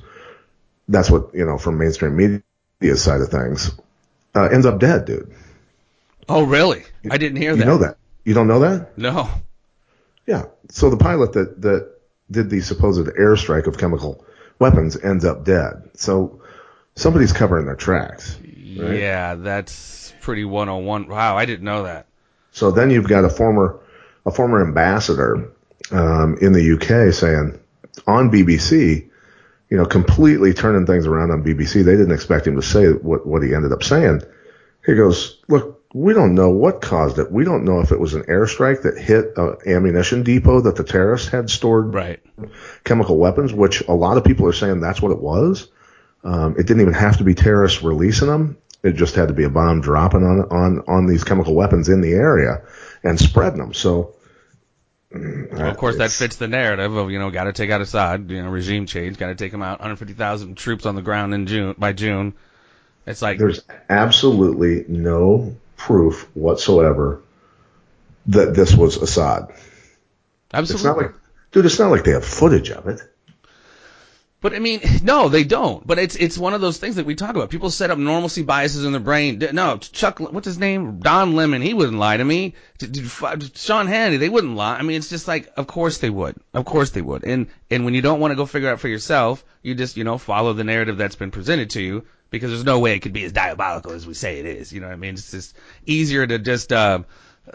[0.88, 2.44] that's what, you know, from mainstream media
[2.82, 3.72] side of things,
[4.36, 5.32] uh, ends up dead, dude.
[6.28, 6.84] Oh, really?
[7.10, 7.66] I didn't hear You that.
[7.66, 7.98] know that.
[8.24, 8.98] You don't know that?
[8.98, 9.30] No.
[10.26, 10.46] Yeah.
[10.70, 11.92] So the pilot that, that
[12.30, 14.24] did the supposed airstrike of chemical
[14.60, 15.90] weapons ends up dead.
[15.96, 16.42] So
[16.96, 18.38] somebody's covering their tracks.
[18.40, 19.00] Right.
[19.00, 21.08] Yeah, that's pretty 101.
[21.08, 22.06] Wow, I didn't know that.
[22.52, 23.80] So then you've got a former,
[24.26, 25.52] a former ambassador,
[25.92, 27.60] um, in the UK saying
[28.06, 29.09] on BBC,
[29.70, 31.84] you know, completely turning things around on BBC.
[31.84, 34.22] They didn't expect him to say what, what he ended up saying.
[34.86, 37.32] He goes, look, we don't know what caused it.
[37.32, 40.84] We don't know if it was an airstrike that hit an ammunition depot that the
[40.84, 42.20] terrorists had stored Right.
[42.84, 45.68] chemical weapons, which a lot of people are saying that's what it was.
[46.24, 48.58] Um, it didn't even have to be terrorists releasing them.
[48.84, 52.02] It just had to be a bomb dropping on on on these chemical weapons in
[52.02, 52.62] the area
[53.04, 53.74] and spreading them.
[53.74, 54.16] So,
[55.14, 55.56] Mm-hmm.
[55.58, 58.30] Well, of course, that fits the narrative of you know got to take out Assad,
[58.30, 59.80] you know, regime change, got to take him out.
[59.80, 62.34] 150,000 troops on the ground in June by June.
[63.08, 67.24] It's like There's absolutely no proof whatsoever
[68.28, 69.48] that this was Assad.
[69.50, 69.60] It's
[70.54, 70.88] absolutely.
[70.88, 71.16] not like,
[71.52, 73.02] dude, it's not like they have footage of it.
[74.42, 75.86] But I mean, no, they don't.
[75.86, 77.50] But it's it's one of those things that we talk about.
[77.50, 79.40] People set up normalcy biases in their brain.
[79.54, 81.00] No, Chuck, what's his name?
[81.00, 81.62] Don Lemon.
[81.62, 82.56] He wouldn't lie to me.
[82.82, 84.20] F- Sean Hannity.
[84.20, 84.78] They wouldn't lie.
[84.78, 86.38] I mean, it's just like, of course they would.
[86.54, 87.24] Of course they would.
[87.26, 90.04] And and when you don't want to go figure out for yourself, you just you
[90.04, 93.14] know follow the narrative that's been presented to you because there's no way it could
[93.14, 94.72] be as diabolical as we say it is.
[94.72, 95.16] You know what I mean?
[95.16, 96.72] It's just easier to just.
[96.72, 97.04] Uh,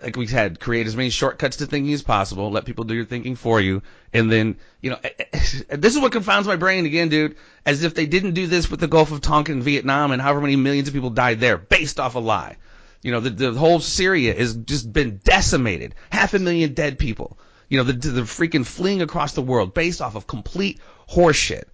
[0.03, 2.51] like we had, create as many shortcuts to thinking as possible.
[2.51, 4.99] Let people do your thinking for you, and then you know,
[5.33, 7.37] this is what confounds my brain again, dude.
[7.67, 10.41] As if they didn't do this with the Gulf of Tonkin and Vietnam, and however
[10.41, 12.57] many millions of people died there, based off a lie.
[13.03, 17.39] You know, the the whole Syria has just been decimated, half a million dead people.
[17.69, 20.81] You know, the the freaking fleeing across the world based off of complete
[21.11, 21.65] horseshit.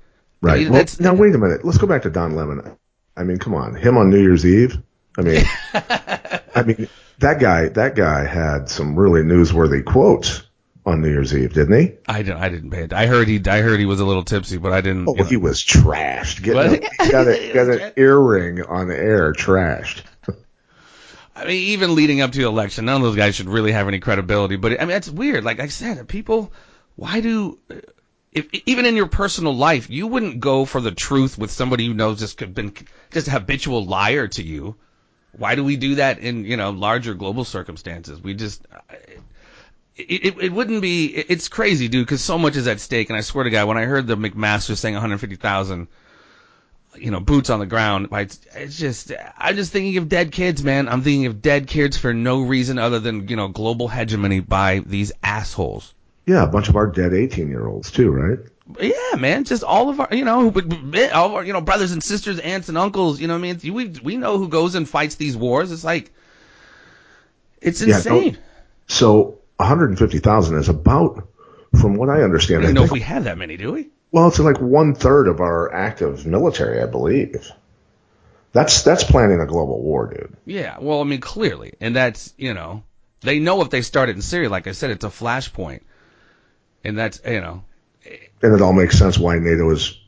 [0.42, 0.62] Right.
[0.62, 1.64] Yeah, Well, that's- now wait a minute.
[1.64, 2.76] Let's go back to Don Lemon.
[3.16, 4.78] I mean, come on, him on New Year's Eve.
[5.18, 5.44] I mean,
[6.54, 7.68] I mean that guy.
[7.68, 10.42] That guy had some really newsworthy quotes
[10.86, 11.92] on New Year's Eve, didn't he?
[12.08, 12.38] I didn't.
[12.38, 12.92] I didn't pay it.
[12.92, 13.40] I heard he.
[13.46, 15.08] I heard he was a little tipsy, but I didn't.
[15.08, 15.28] Oh, you know.
[15.28, 16.42] he was trashed.
[16.42, 20.02] Getting a, he got, a, got an earring on the air, trashed.
[21.34, 23.88] I mean, even leading up to the election, none of those guys should really have
[23.88, 24.56] any credibility.
[24.56, 25.42] But I mean, that's weird.
[25.42, 26.52] Like I said, people,
[26.96, 27.58] why do,
[28.32, 31.94] if even in your personal life, you wouldn't go for the truth with somebody who
[31.94, 32.74] knows just could been
[33.10, 34.76] just a habitual liar to you.
[35.32, 38.20] Why do we do that in you know larger global circumstances?
[38.20, 38.66] We just.
[39.96, 41.06] It, it, it wouldn't be.
[41.06, 43.10] It's crazy, dude, because so much is at stake.
[43.10, 45.88] And I swear to God, when I heard the McMaster saying 150,000,
[46.96, 48.08] you know, boots on the ground.
[48.12, 50.88] It's, it's just, I'm just thinking of dead kids, man.
[50.88, 54.80] I'm thinking of dead kids for no reason other than, you know, global hegemony by
[54.80, 55.94] these assholes.
[56.26, 58.38] Yeah, a bunch of our dead 18 year olds too, right?
[58.80, 60.52] Yeah, man, just all of our, you know,
[61.12, 63.52] all of our, you know, brothers and sisters, aunts and uncles, you know what I
[63.54, 63.74] mean?
[63.74, 65.72] We, we know who goes and fights these wars.
[65.72, 66.12] It's like,
[67.60, 68.38] it's Yeah, insane.
[68.86, 71.26] So 150,000 is about,
[71.78, 72.62] from what I understand.
[72.62, 73.88] I don't know if we have that many, do we?
[74.12, 77.50] well, it's like one third of our active military, I believe.
[78.52, 80.36] That's that's planning a global war, dude.
[80.44, 82.82] Yeah, well, I mean, clearly, and that's you know,
[83.20, 85.82] they know if they start it in Syria, like I said, it's a flashpoint,
[86.82, 87.62] and that's you know,
[88.42, 89.98] And it all makes sense why NATO is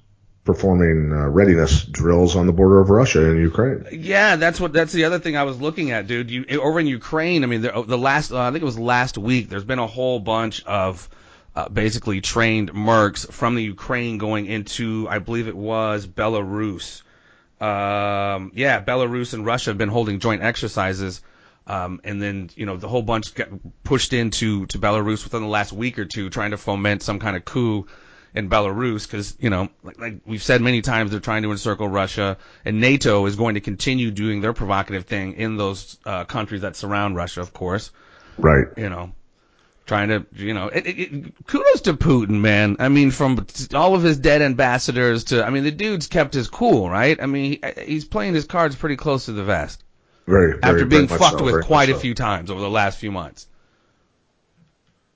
[0.45, 3.87] performing uh, readiness drills on the border of Russia and Ukraine.
[3.93, 6.31] yeah, that's what that's the other thing I was looking at, dude.
[6.31, 9.19] You over in Ukraine, I mean, the, the last uh, I think it was last
[9.19, 9.49] week.
[9.49, 11.09] There's been a whole bunch of
[11.55, 17.03] uh, basically trained mercs from the Ukraine going into, I believe it was Belarus.
[17.61, 21.23] Um, yeah, Belarus and Russia have been holding joint exercises.
[21.67, 23.49] Um, and then, you know, the whole bunch got
[23.85, 27.37] pushed into to Belarus within the last week or two, trying to foment some kind
[27.37, 27.87] of coup
[28.35, 31.87] in Belarus, because you know, like, like we've said many times, they're trying to encircle
[31.87, 36.63] Russia, and NATO is going to continue doing their provocative thing in those uh, countries
[36.63, 37.91] that surround Russia, of course.
[38.39, 38.67] Right.
[38.77, 39.13] You know,
[39.87, 42.77] trying to, you know, it, it, it, kudos to Putin, man.
[42.81, 46.49] I mean, from all of his dead ambassadors to, I mean, the dude's kept his
[46.49, 47.23] cool, right?
[47.23, 49.85] I mean, he, he's playing his cards pretty close to the vest
[50.27, 51.99] Very, very after being fucked so, with quite a so.
[51.99, 53.49] few times over the last few months.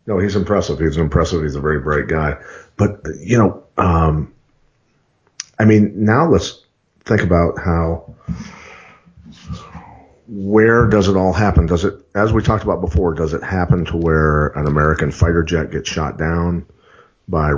[0.07, 0.79] No, he's impressive.
[0.79, 1.43] He's impressive.
[1.43, 2.37] He's a very bright guy.
[2.77, 4.35] But you know, um,
[5.59, 6.65] I mean, now let's
[7.05, 8.15] think about how
[10.29, 11.67] where does it all happen?
[11.67, 15.43] Does it, as we talked about before, does it happen to where an American fighter
[15.43, 16.67] jet gets shot down
[17.29, 17.53] by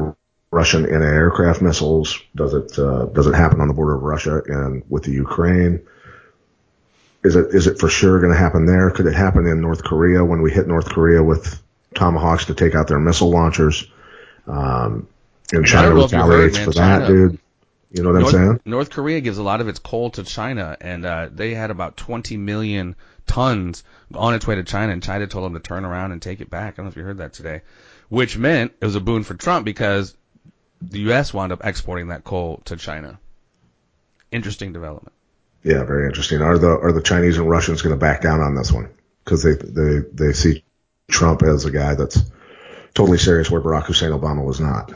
[0.50, 2.18] Russian anti-aircraft missiles?
[2.36, 5.82] Does it uh, does it happen on the border of Russia and with the Ukraine?
[7.24, 8.90] Is it is it for sure going to happen there?
[8.90, 11.60] Could it happen in North Korea when we hit North Korea with
[11.94, 13.86] tomahawks to take out their missile launchers?
[14.46, 15.08] Um,
[15.52, 17.38] and China don't know if you heard, retaliates for that, China- dude.
[17.90, 18.46] You know what I'm saying?
[18.46, 21.70] North, North Korea gives a lot of its coal to China, and uh, they had
[21.70, 23.82] about 20 million tons
[24.14, 26.50] on its way to China, and China told them to turn around and take it
[26.50, 26.74] back.
[26.74, 27.62] I don't know if you heard that today,
[28.10, 30.14] which meant it was a boon for Trump because
[30.82, 31.32] the U.S.
[31.32, 33.18] wound up exporting that coal to China.
[34.30, 35.14] Interesting development.
[35.62, 36.40] Yeah, very interesting.
[36.40, 38.88] Are the are the Chinese and Russians going to back down on this one?
[39.24, 40.64] Because they they they see
[41.10, 42.22] Trump as a guy that's
[42.94, 44.92] totally serious, where Barack Hussein Obama was not.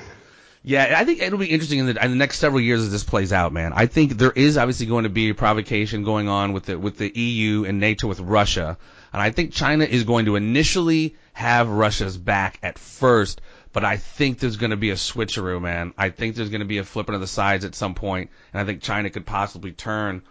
[0.64, 3.02] Yeah, I think it'll be interesting in the, in the next several years as this
[3.02, 3.72] plays out, man.
[3.74, 6.98] I think there is obviously going to be a provocation going on with the with
[6.98, 8.78] the EU and NATO with Russia,
[9.12, 13.40] and I think China is going to initially have Russia's back at first,
[13.72, 15.94] but I think there's going to be a switcheroo, man.
[15.98, 18.60] I think there's going to be a flipping of the sides at some point, and
[18.60, 20.22] I think China could possibly turn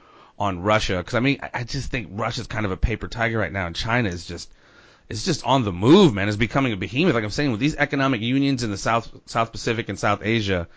[0.41, 3.51] on Russia because I mean I- just think Russia's kind of a paper tiger right
[3.51, 4.51] now, and China is just
[5.07, 6.27] it's just on the move, man.
[6.27, 7.13] It's becoming a behemoth.
[7.13, 10.67] Like I'm saying, with these economic unions in the South South Pacific and South Asia,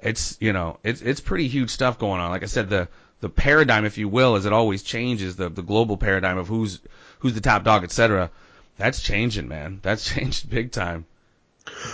[0.00, 2.30] it's you know it's it's pretty huge stuff going on.
[2.30, 2.88] Like I said, the
[3.20, 6.80] the paradigm, if you will, as it always changes, the the global paradigm of who's
[7.20, 8.30] who's the top dog, etc.
[8.78, 9.78] that's changing, man.
[9.82, 11.06] That's changed big time.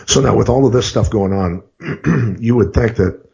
[0.07, 3.30] So now, with all of this stuff going on, you would think that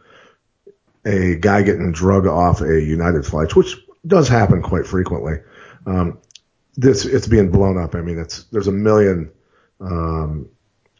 [1.07, 5.39] a guy getting drug off a United flight, which does happen quite frequently,
[5.87, 6.19] um,
[6.77, 7.95] this it's being blown up.
[7.95, 9.31] I mean, it's there's a million
[9.81, 10.49] um,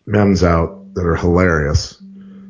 [0.07, 2.03] memes out that are hilarious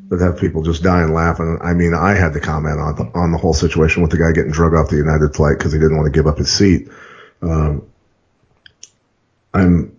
[0.08, 1.58] that have people just dying laughing.
[1.60, 4.30] I mean, I had to comment on the, on the whole situation with the guy
[4.32, 6.88] getting drug off the United flight because he didn't want to give up his seat.
[7.42, 7.88] Um,
[9.52, 9.95] I'm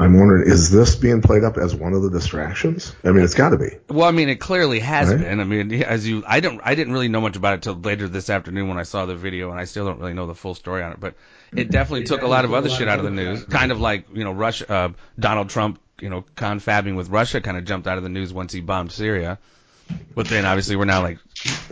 [0.00, 2.94] I'm wondering, is this being played up as one of the distractions?
[3.02, 3.70] I mean, it's got to be.
[3.88, 5.18] Well, I mean, it clearly has Right.
[5.18, 5.40] been.
[5.40, 8.06] I mean, as you, I don't, I didn't really know much about it till later
[8.06, 10.54] this afternoon when I saw the video, and I still don't really know the full
[10.54, 11.00] story on it.
[11.00, 11.14] But
[11.56, 13.44] it definitely took a lot of other shit out of the news.
[13.44, 17.56] Kind of like, you know, Russia, uh, Donald Trump, you know, confabbing with Russia, kind
[17.56, 19.38] of jumped out of the news once he bombed Syria.
[20.14, 21.18] But then obviously we're now like,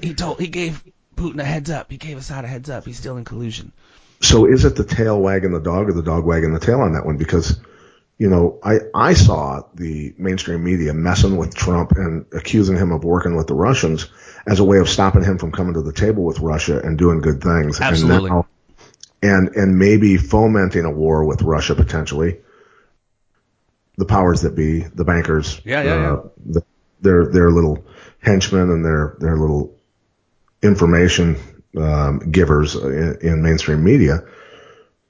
[0.02, 0.82] he told, he gave
[1.14, 1.92] Putin a heads up.
[1.92, 2.86] He gave Assad a heads up.
[2.86, 3.72] He's still in collusion.
[4.20, 6.94] So is it the tail wagging the dog or the dog wagging the tail on
[6.94, 7.18] that one?
[7.18, 7.60] Because,
[8.18, 13.04] you know, I, I saw the mainstream media messing with Trump and accusing him of
[13.04, 14.08] working with the Russians
[14.46, 17.20] as a way of stopping him from coming to the table with Russia and doing
[17.20, 17.80] good things.
[17.80, 18.30] Absolutely.
[18.30, 18.46] And, now,
[19.22, 22.38] and, and maybe fomenting a war with Russia potentially.
[23.98, 26.12] The powers that be, the bankers, Yeah, yeah, yeah.
[26.12, 26.62] uh, the,
[27.00, 27.86] their their little
[28.20, 29.74] henchmen and their their little
[30.62, 31.36] information
[31.78, 34.24] um, givers in, in mainstream media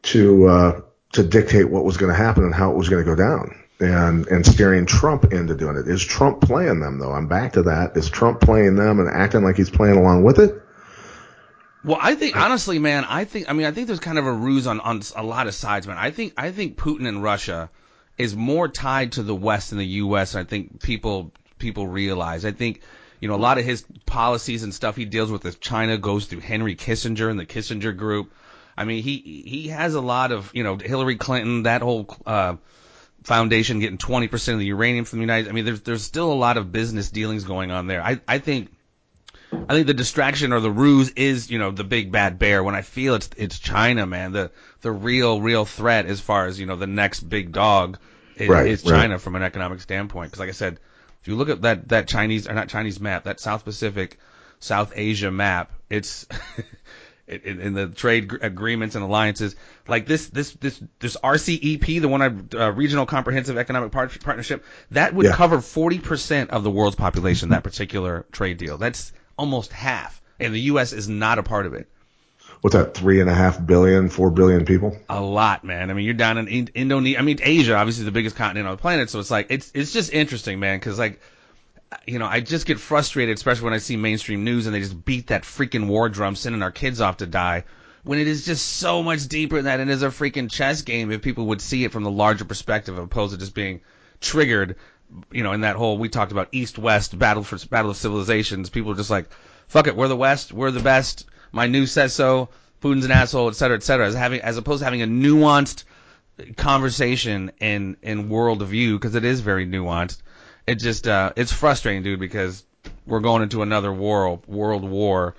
[0.03, 0.81] to uh,
[1.13, 3.55] to dictate what was going to happen and how it was going to go down,
[3.81, 5.89] and and steering Trump into doing it.
[5.89, 7.13] Is Trump playing them though?
[7.13, 7.97] I'm back to that.
[7.97, 10.63] Is Trump playing them and acting like he's playing along with it?
[11.87, 14.33] Well, I think honestly, man, I think I mean I think there's kind of a
[14.33, 15.97] ruse on on a lot of sides, man.
[15.97, 17.71] I think I think Putin and Russia
[18.19, 20.35] is more tied to the West than the U.S.
[20.35, 22.45] I think people people realize.
[22.45, 22.81] I think
[23.21, 26.27] you know a lot of his policies and stuff he deals with with China goes
[26.27, 28.33] through Henry Kissinger and the Kissinger Group.
[28.77, 32.57] I mean, he he has a lot of you know Hillary Clinton, that whole uh,
[33.25, 35.49] foundation getting 20% of the uranium from the United.
[35.49, 38.03] I mean, there's there's still a lot of business dealings going on there.
[38.03, 38.71] I I think
[39.53, 42.63] I think the distraction or the ruse is, you know, the big bad bear.
[42.63, 46.61] When I feel it's it's China, man, the the real real threat as far as
[46.61, 47.99] you know the next big dog
[48.37, 49.01] is, Right, is right.
[49.01, 50.31] China from an economic standpoint.
[50.31, 50.79] Because like I said,
[51.23, 54.19] if you look at that that Chinese or not Chinese map, that South Pacific,
[54.61, 56.27] South Asia map, it's
[57.29, 59.57] in, in the trade agreements and alliances
[59.89, 64.65] like this this this this RCEP, the one I uh, regional comprehensive economic Par- partnership,
[64.93, 65.33] that would Yeah.
[65.33, 67.51] cover 40% of the world's population.
[67.51, 70.93] That particular trade deal, that's almost half, and the U.S.
[70.93, 71.89] is not a part of it.
[72.63, 72.95] What's that?
[72.95, 74.97] Three and a half billion, four billion people.
[75.09, 75.91] A lot, man.
[75.91, 77.19] I mean, you're down in, in Indonesia.
[77.19, 79.11] I mean, Asia, obviously the biggest continent on the planet.
[79.11, 80.79] So it's like it's it's just interesting, man.
[80.79, 81.21] Because like,
[82.07, 85.05] you know, I just get frustrated, especially when I see mainstream news and they just
[85.05, 87.65] beat that freaking war drum, sending our kids off to die.
[88.03, 91.11] When it is just so much deeper than that, and is a freaking chess game.
[91.11, 93.81] If people would see it from the larger perspective, opposed to just being
[94.21, 94.77] triggered,
[95.33, 98.71] you know, in that whole we talked about East-West battle for battle of civilizations.
[98.71, 99.29] People are just like,
[99.67, 101.27] fuck it, we're the West, we're the best.
[101.53, 102.49] My news says so.
[102.83, 104.07] Putin's an asshole, et cetera, et cetera.
[104.07, 105.85] As having, as opposed to having a nuanced
[106.57, 110.23] conversation in in world view, because it is very nuanced.
[110.67, 112.65] It just, uh, it's frustrating, dude, because
[113.07, 115.35] we're going into another war, world war,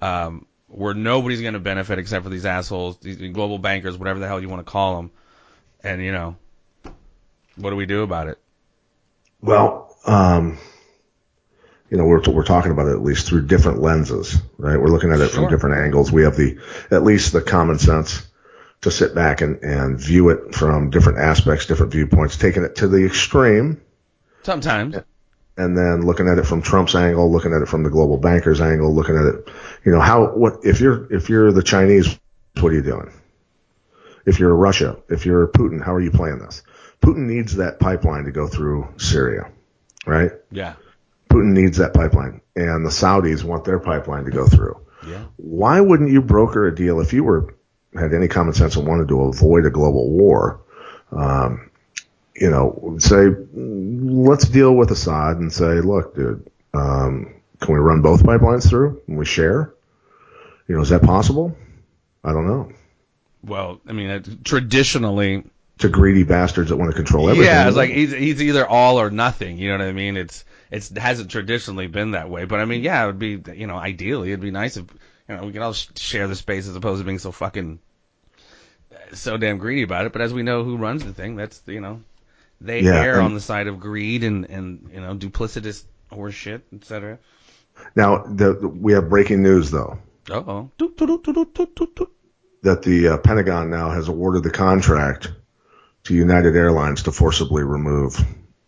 [0.00, 4.26] um, where nobody's going to benefit except for these assholes, these global bankers, whatever the
[4.26, 5.10] hell you want to call them.
[5.82, 6.36] And you know,
[7.56, 8.38] what do we do about it?
[9.42, 10.58] Well, um,
[11.90, 14.78] you know, we're we're talking about it at least through different lenses, right?
[14.78, 15.42] We're looking at it Sure.
[15.42, 16.12] from different angles.
[16.12, 16.58] We have the
[16.90, 18.26] at least the common sense
[18.82, 22.88] to sit back and, and view it from different aspects, different viewpoints, taking it to
[22.88, 23.80] the extreme,
[24.42, 24.96] Sometimes.
[25.56, 28.60] and then looking at it from Trump's angle, looking at it from the global bankers
[28.60, 29.48] angle, looking at it,
[29.84, 32.18] you know, how what if you're if you're the Chinese,
[32.60, 33.12] what are you doing?
[34.26, 36.62] If you're Russia, if you're Putin, how are you playing this?
[37.02, 39.50] Putin needs that pipeline to go through Syria,
[40.06, 40.32] right?
[40.50, 40.74] Yeah.
[41.30, 44.78] Putin needs that pipeline, and the Saudis want their pipeline to go through.
[45.06, 45.24] Yeah.
[45.36, 47.54] Why wouldn't you broker a deal if you were
[47.94, 50.62] had any common sense and wanted to avoid a global war?
[51.12, 51.69] Um,
[52.34, 58.02] you know, say let's deal with Assad and say, look, dude, um, can we run
[58.02, 59.74] both pipelines through and we share?
[60.68, 61.56] You know, is that possible?
[62.24, 62.70] I don't know.
[63.42, 65.44] Well, I mean, it, traditionally,
[65.78, 67.46] To greedy bastards that want to control everything.
[67.46, 69.58] Yeah, it's like he's he's either all or nothing.
[69.58, 70.16] You know what I mean?
[70.16, 72.44] It's it's it hasn't traditionally been that way.
[72.44, 74.84] But I mean, yeah, it would be you know ideally it'd be nice if
[75.28, 77.78] you know we could all sh- share the space as opposed to being so fucking
[79.14, 80.12] so damn greedy about it.
[80.12, 81.36] But as we know, who runs the thing?
[81.36, 82.02] That's you know
[82.60, 86.34] they Yeah, err and- on the side of greed and and you know duplicitous horse
[86.34, 87.18] shit, etc.
[87.96, 89.98] now the, the- we have breaking news though.
[90.30, 90.70] Uh oh.
[92.62, 95.32] That the uh, Pentagon now has awarded the contract
[96.04, 98.22] to United Airlines to forcibly remove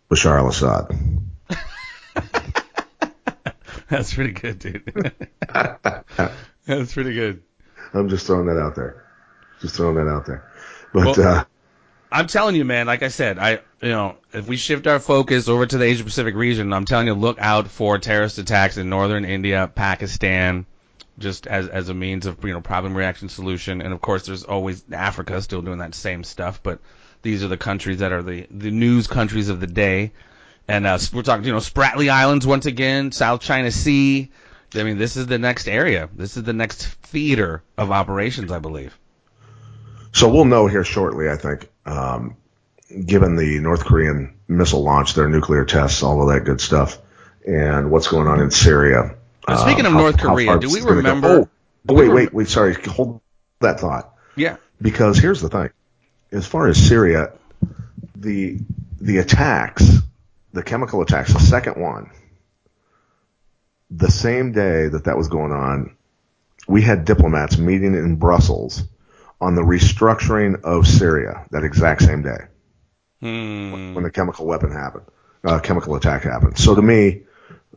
[0.09, 0.87] Bashar al-Assad.
[3.89, 5.13] That's pretty good, dude.
[6.65, 7.43] That's pretty good.
[7.93, 9.05] I'm just throwing that out there.
[9.61, 10.51] Just throwing that out there.
[10.93, 11.43] But Well- uh,
[12.13, 12.85] I'm telling you, man.
[12.85, 16.03] Like I said, I you know if we shift our focus over to the Asia
[16.03, 20.67] Pacific region, I'm telling you, look out for terrorist attacks in northern India, Pakistan,
[21.17, 23.81] just as as a means of you know problem reaction solution.
[23.81, 26.61] And of course, there's always Africa still doing that same stuff.
[26.61, 26.79] But
[27.23, 30.11] these are the countries that are the the news countries of the day.
[30.67, 34.31] And uh, we're talking, you know, Spratly Islands once again, South China Sea.
[34.75, 36.09] I mean, this is the next area.
[36.15, 38.97] This is the next theater of operations, I believe.
[40.13, 42.37] so we'll know here shortly, I think, um,
[43.05, 46.97] given the North Korean missile launch, their nuclear tests, all of that good stuff,
[47.45, 49.15] and what's going on in Syria.
[49.43, 51.49] Speaking uh, of North how Korea, do we remember-
[51.89, 52.47] Oh, do wait, wait, wait.
[52.47, 53.19] Sorry, hold
[53.59, 54.13] that thought.
[54.37, 54.55] Yeah.
[54.81, 55.69] Because here's the thing:
[56.31, 57.33] as far as Syria,
[58.15, 58.59] the
[59.01, 59.97] the attacks,
[60.53, 62.09] the chemical attacks, the second one,
[63.91, 65.97] the same day that that was going on,
[66.67, 68.83] we had diplomats meeting in Brussels
[69.41, 72.47] on the restructuring of Syria that exact same day
[73.21, 73.93] Hmm.
[73.93, 75.05] when the chemical weapon happened,
[75.45, 76.57] uh, chemical attack happened.
[76.57, 77.21] So to me,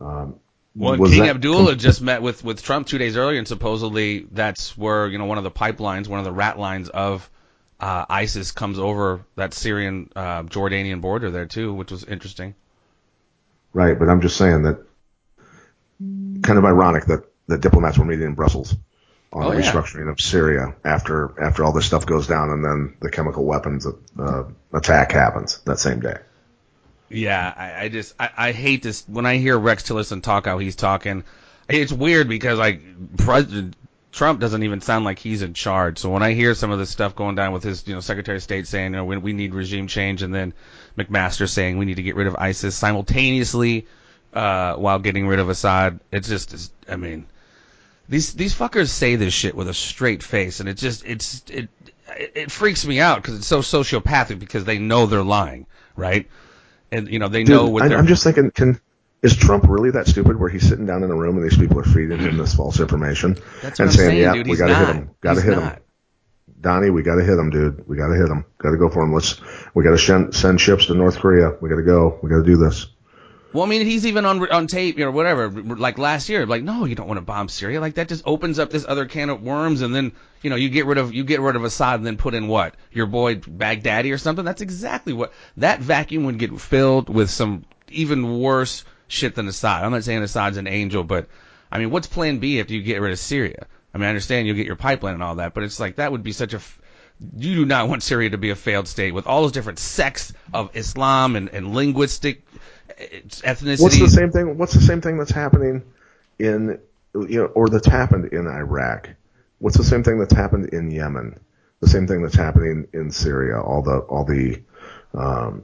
[0.01, 0.35] um,
[0.75, 4.77] Well, King that Abdullah just met with, with Trump two days earlier, and supposedly that's
[4.77, 7.29] where you know one of the pipelines, one of the rat lines of
[7.79, 12.55] uh, ISIS comes over that Syrian uh, Jordanian border there too, which was interesting.
[13.73, 14.83] Right, but I'm just saying that
[15.99, 18.75] kind of ironic that, that diplomats were meeting in Brussels
[19.33, 19.71] on Oh, the yeah.
[19.71, 23.85] restructuring of Syria after after all this stuff goes down and then the chemical weapons
[24.19, 26.15] uh, attack happens that same day.
[27.09, 30.57] Yeah, I, I just I, I hate this when I hear Rex Tillerson talk how
[30.57, 31.23] he's talking.
[31.69, 32.81] It's weird because like
[33.17, 33.75] President
[34.11, 35.99] Trump doesn't even sound like he's in charge.
[35.99, 38.37] So when I hear some of this stuff going down with his you know Secretary
[38.37, 40.53] of State saying you know we, we need regime change and then
[40.97, 43.85] McMaster saying we need to get rid of ISIS simultaneously
[44.33, 47.25] uh, while getting rid of Assad, it's just it's, I mean
[48.09, 51.69] these these fuckers say this shit with a straight face and it just it's it
[52.09, 56.27] it, freaks me out because it's so sociopathic because they know they're lying, right?
[56.91, 58.79] And you know they know what I, I'm just thinking, can
[59.21, 61.79] is Trump really that stupid where he's sitting down in a room and these people
[61.79, 64.47] are feeding him this false information That's and what I'm saying, saying, "Yeah, dude.
[64.47, 65.73] we got to hit him, got to hit not.
[65.73, 65.81] him."
[66.59, 67.87] Donnie, we got to hit him, dude.
[67.87, 68.43] We got to hit him.
[68.57, 69.13] Got to go for him.
[69.13, 69.39] Let's.
[69.75, 71.51] We got to send, send ships to North Korea.
[71.61, 72.17] We got to go.
[72.23, 72.87] We got to do this.
[73.53, 75.49] Well, I mean, he's even on on tape, know, whatever.
[75.49, 77.79] Like last year, like, no, you don't want to bomb Syria.
[77.79, 80.69] Like that just opens up this other can of worms, and then you know you
[80.69, 83.35] get rid of you get rid of Assad, and then put in what your boy
[83.35, 84.43] Baghdadi or something.
[84.43, 89.83] That's exactly what that vacuum would get filled with some even worse shit than Assad.
[89.83, 91.27] I'm not saying Assad's an angel, but
[91.71, 93.67] I mean, what's Plan B after you get rid of Syria?
[93.93, 96.11] I mean, I understand you'll get your pipeline and all that, but it's like that
[96.11, 96.59] would be such a
[97.35, 100.33] you do not want Syria to be a failed state with all those different sects
[100.53, 102.45] of Islam and, and linguistic
[102.87, 103.81] ethnicity.
[103.81, 104.57] What's the same thing?
[104.57, 105.83] What's the same thing that's happening
[106.39, 106.79] in
[107.13, 109.09] you know, or that's happened in Iraq?
[109.59, 111.39] What's the same thing that's happened in Yemen?
[111.79, 113.61] The same thing that's happening in Syria.
[113.61, 114.61] All the all the
[115.13, 115.63] um,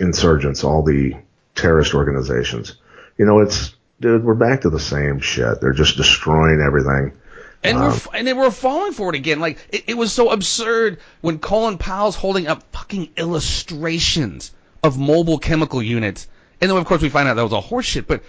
[0.00, 1.14] insurgents, all the
[1.54, 2.76] terrorist organizations.
[3.18, 5.60] You know, it's dude, we're back to the same shit.
[5.60, 7.18] They're just destroying everything.
[7.62, 9.40] And Um, we're and they were falling for it again.
[9.40, 14.52] Like it, it was so absurd when Colin Powell's holding up fucking illustrations
[14.82, 16.28] of mobile chemical units,
[16.60, 18.06] and then of course we find out that was all horseshit.
[18.06, 18.22] But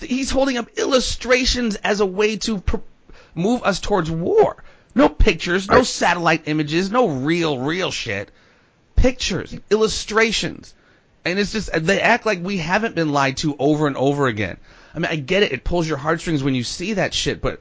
[0.00, 2.76] he's holding up illustrations as a way to pr-
[3.34, 4.62] move us towards war.
[4.94, 8.30] No pictures, no satellite images, no real real shit.
[8.96, 10.74] Pictures, illustrations.
[11.24, 14.58] And it's just they act like we haven't been lied to over and over again.
[14.94, 17.60] I mean, I get it; it pulls your heartstrings when you see that shit, but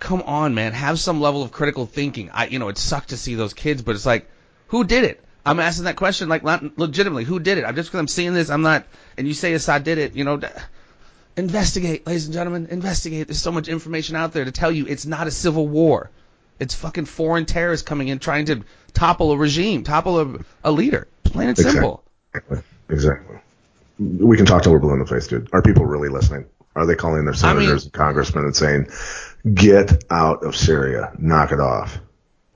[0.00, 2.30] come on, man, have some level of critical thinking.
[2.30, 4.28] I, you know, it sucked to see those kids, but it's like,
[4.68, 5.22] who did it?
[5.46, 7.64] I'm asking that question, like, not legitimately, who did it?
[7.64, 8.86] I'm just because I'm seeing this, I'm not,
[9.18, 10.40] and you say Assad did it, you know,
[11.36, 13.26] investigate, ladies and gentlemen, investigate.
[13.28, 16.10] There's so much information out there to tell you it's not a civil war.
[16.60, 21.08] It's fucking foreign terrorists coming in trying to topple a regime, topple a, a leader.
[21.24, 22.02] Plain and simple.
[22.32, 22.58] Exactly.
[22.88, 23.36] Exactly.
[23.98, 25.48] We can talk till we're blue in the face, dude.
[25.52, 26.46] Are people really listening?
[26.76, 28.88] Are they calling their I senators mean- and congressmen and saying,
[29.52, 31.98] "Get out of Syria, knock it off"?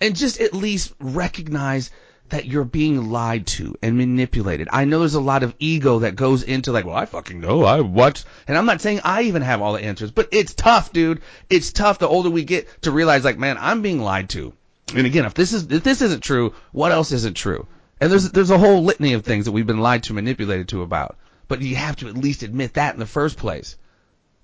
[0.01, 1.91] and just at least recognize
[2.30, 4.68] that you're being lied to and manipulated.
[4.70, 7.64] I know there's a lot of ego that goes into like, well, I fucking know,
[7.64, 10.92] I what, and I'm not saying I even have all the answers, but it's tough,
[10.92, 11.20] dude.
[11.48, 14.52] It's tough the older we get to realize like, man, I'm being lied to.
[14.94, 17.66] And again, if this is if this isn't true, what else isn't true?
[18.00, 20.82] And there's there's a whole litany of things that we've been lied to, manipulated to
[20.82, 21.16] about.
[21.46, 23.76] But you have to at least admit that in the first place.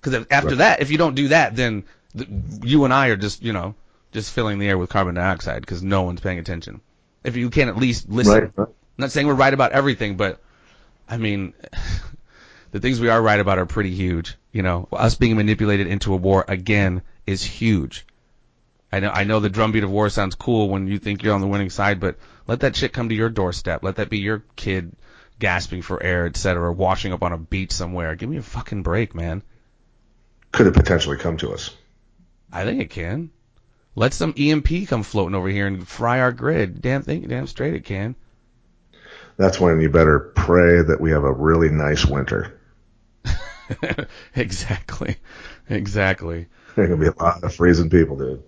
[0.01, 0.57] Because after Right.
[0.59, 1.83] that, if you don't do that, then
[2.15, 2.29] th-
[2.63, 3.73] you and I are just, you know,
[4.11, 6.81] just filling the air with carbon dioxide because no one's paying attention.
[7.25, 8.51] If you can at least listen.
[8.55, 8.67] Right.
[8.67, 10.41] I'm not saying we're right about everything, but
[11.07, 11.53] I mean,
[12.71, 14.35] the things we are right about are pretty huge.
[14.51, 18.05] You know, us being manipulated into a war again is huge.
[18.91, 21.41] I know, I know the drumbeat of war sounds cool when you think you're on
[21.41, 22.17] the winning side, but
[22.47, 23.83] let that shit come to your doorstep.
[23.83, 24.95] Let that be your kid
[25.39, 28.15] gasping for air, etc., washing up on a beach somewhere.
[28.15, 29.43] Give me a fucking break, man.
[30.53, 31.71] Could it potentially come to us?
[32.51, 33.31] I think it can.
[33.95, 36.81] Let some EMP come floating over here and fry our grid.
[36.81, 38.15] Damn thing, damn straight it can.
[39.37, 42.59] That's when you better pray that we have a really nice winter.
[44.35, 45.17] exactly,
[45.69, 46.47] exactly.
[46.75, 48.43] There's gonna be a lot of freezing people, dude.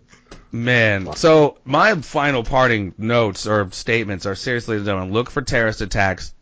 [0.51, 6.33] Man, so my final parting notes or statements are seriously, gentlemen, look for terrorist attacks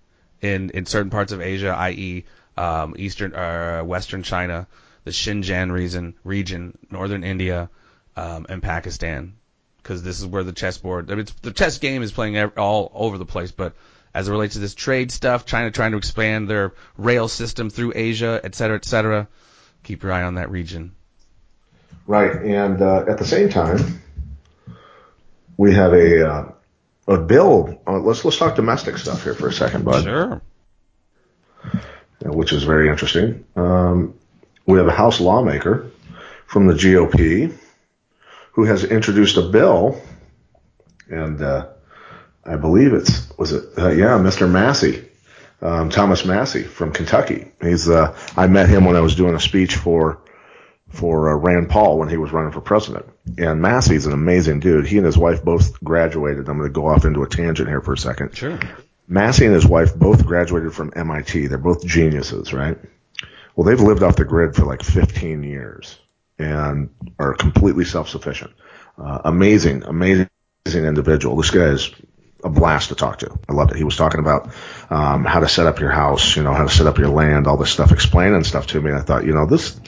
[0.42, 2.26] in, in certain parts of Asia, i.e.,
[2.58, 4.68] um, eastern, uh, western China,
[5.04, 7.70] the Xinjiang region, region, northern India,
[8.16, 9.34] um, and Pakistan,
[9.78, 13.18] because this is where the chessboard, I mean, the chess game is playing all over
[13.18, 13.74] the place, but
[14.14, 17.94] as it relates to this trade stuff, China trying to expand their rail system through
[17.96, 19.28] Asia, et cetera, et cetera.
[19.84, 20.96] Keep your eye on that region.
[22.08, 24.02] Right, and uh, at the same time,
[25.58, 26.52] we have a uh,
[27.08, 27.82] a bill.
[27.86, 30.04] Uh, let's let's talk domestic stuff here for a second, bud.
[30.04, 30.42] Sure.
[32.22, 33.46] Which is very interesting.
[33.56, 34.16] Um,
[34.66, 35.92] we have a House lawmaker
[36.48, 37.56] from the GOP
[38.56, 40.02] who has introduced a bill,
[41.10, 41.68] and uh,
[42.46, 44.50] I believe it's was it uh, yeah Mr.
[44.50, 45.06] Massie,
[45.62, 47.52] um, Thomas Massie from Kentucky.
[47.62, 50.22] He's uh, I met him when I was doing a speech for
[50.88, 53.06] for uh, Rand Paul when he was running for president.
[53.38, 54.88] And Massie's an amazing dude.
[54.88, 56.48] He and his wife both graduated.
[56.48, 58.38] I'm going to go off into a tangent here for a second.
[58.38, 58.58] Sure.
[59.06, 61.48] Massie and his wife both graduated from MIT.
[61.48, 62.78] They're both geniuses, right?
[63.56, 66.00] Well, they've lived off the grid for like 15 years
[66.38, 68.52] and are completely self-sufficient.
[68.98, 70.30] Uh, amazing, amazing
[70.66, 71.36] individual.
[71.36, 71.92] This guy is
[72.44, 73.40] a blast to talk to.
[73.50, 73.78] I loved it.
[73.78, 74.54] He was talking about
[74.90, 77.48] um, how to set up your house, you know, how to set up your land,
[77.48, 78.92] all this stuff, explaining stuff to me.
[78.92, 79.80] And I thought, you know, this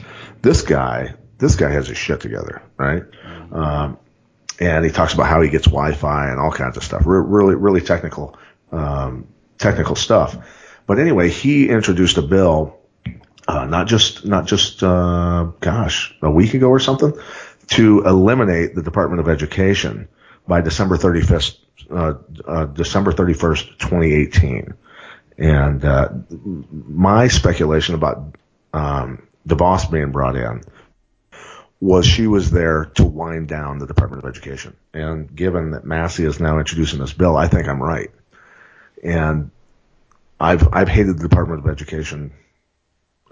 [0.42, 3.04] this guy, this guy has his shit together, right?
[3.52, 3.98] Um,
[4.60, 7.02] and he talks about how he gets Wi-Fi and all kinds of stuff.
[7.06, 8.36] Re- really, really technical,
[8.72, 10.36] um, technical stuff.
[10.86, 12.77] But anyway, he introduced a bill,
[13.48, 17.14] uh, not just, not just, uh, gosh, a week ago or something,
[17.68, 20.06] to eliminate the Department of Education
[20.46, 21.58] by December 31st,
[21.90, 22.14] uh,
[22.46, 24.74] uh, December 31st, 2018.
[25.38, 26.10] And, uh,
[26.70, 28.36] my speculation about,
[28.74, 30.60] um, DeVos being brought in
[31.80, 34.76] was she was there to wind down the Department of Education.
[34.92, 38.10] And given that Massie is now introducing this bill, I think I'm right.
[39.02, 39.52] And
[40.40, 42.32] I've I've hated the Department of Education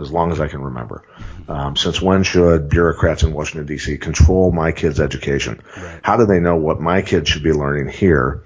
[0.00, 1.04] as long as I can remember.
[1.48, 3.98] Um, since when should bureaucrats in Washington D.C.
[3.98, 5.62] control my kids' education?
[5.76, 6.00] Right.
[6.02, 8.44] How do they know what my kids should be learning here,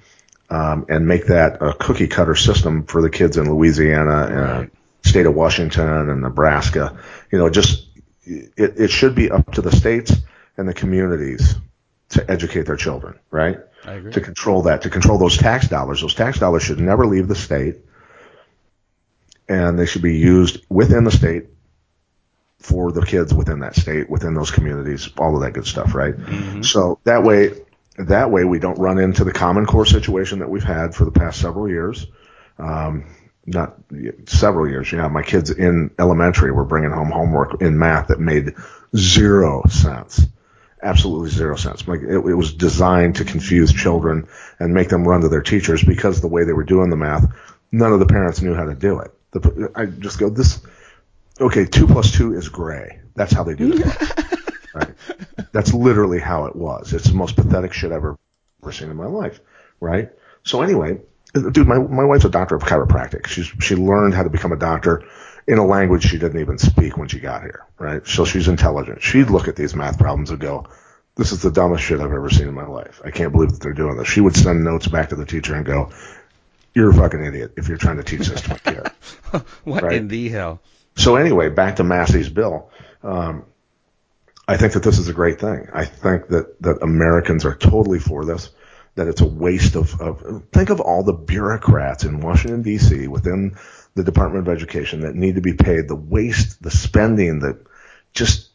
[0.48, 4.70] um, and make that a cookie cutter system for the kids in Louisiana and Right.
[5.04, 6.98] state of Washington and Nebraska?
[7.32, 7.86] You know, just
[8.24, 10.12] it, it should be up to the states
[10.56, 11.56] and the communities
[12.10, 13.58] to educate their children, right?
[13.86, 14.12] I agree.
[14.12, 16.02] to control that, to control those tax dollars.
[16.02, 17.76] Those tax dollars should never leave the state,
[19.50, 21.48] and they should be used within the state
[22.60, 26.14] for the kids within that state, within those communities, all of that good stuff, right?
[26.64, 27.50] So that way,
[27.98, 31.10] that way we don't run into the Common Core situation that we've had for the
[31.10, 32.06] past several years.
[32.58, 33.06] Um,
[33.44, 33.76] not
[34.26, 34.92] several years.
[34.92, 38.54] Yeah, my kids in elementary were bringing home homework in math that made
[38.94, 40.26] zero sense
[40.82, 41.86] absolutely zero sense.
[41.86, 44.28] Like it, it was designed to confuse children
[44.58, 47.26] and make them run to their teachers because the way they were doing the math,
[47.70, 49.12] none of the parents knew how to do it.
[49.32, 50.60] The, I just go this.
[51.40, 53.00] Okay, two plus two is gray.
[53.14, 54.90] That's how they do the right?
[55.52, 56.92] That's literally how it was.
[56.92, 58.18] It's the most pathetic shit I've ever
[58.72, 59.40] seen in my life.
[59.80, 60.10] Right?
[60.42, 61.00] So anyway,
[61.34, 63.26] dude, my my wife's a doctor of chiropractic.
[63.26, 65.04] She's she learned how to become a doctor
[65.46, 68.06] in a language she didn't even speak when she got here, right?
[68.06, 69.02] So she's intelligent.
[69.02, 70.66] She'd look at these math problems and go,
[71.16, 73.00] this is the dumbest shit I've ever seen in my life.
[73.04, 74.08] I can't believe that they're doing this.
[74.08, 75.90] She would send notes back to the teacher and go,
[76.74, 78.86] you're a fucking idiot if you're trying to teach this to my kid.
[79.64, 79.96] what Right.
[79.96, 80.60] in the hell?
[80.96, 82.70] So anyway, back to Massie's bill.
[83.02, 83.44] Um,
[84.46, 85.68] I think that this is a great thing.
[85.72, 88.50] I think that, that Americans are totally for this,
[88.96, 93.56] that it's a waste of, of, think of all the bureaucrats in Washington DC within
[93.94, 97.64] the Department of Education that need to be paid, the waste, the spending that
[98.12, 98.50] just,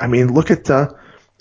[0.00, 0.90] I mean, look at, uh,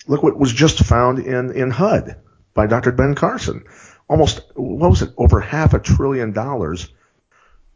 [0.08, 2.16] look what was just found in, in HUD
[2.54, 2.92] by Dr.
[2.92, 3.64] Ben Carson.
[4.10, 5.14] Almost, what was it?
[5.18, 6.88] Over half a trillion dollars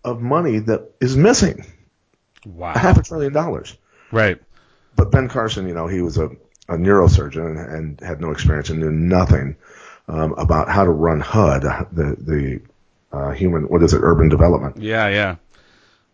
[0.03, 1.65] of money that is missing.
[2.45, 2.73] Wow.
[2.73, 3.75] A half a trillion dollars.
[4.11, 4.39] Right.
[4.95, 6.25] But Ben Carson, you know, he was a,
[6.69, 9.55] a neurosurgeon and, and had no experience and knew nothing
[10.07, 11.61] um, about how to run HUD,
[11.91, 12.61] the the
[13.15, 14.77] uh, human what is it, urban development.
[14.77, 15.35] Yeah, yeah.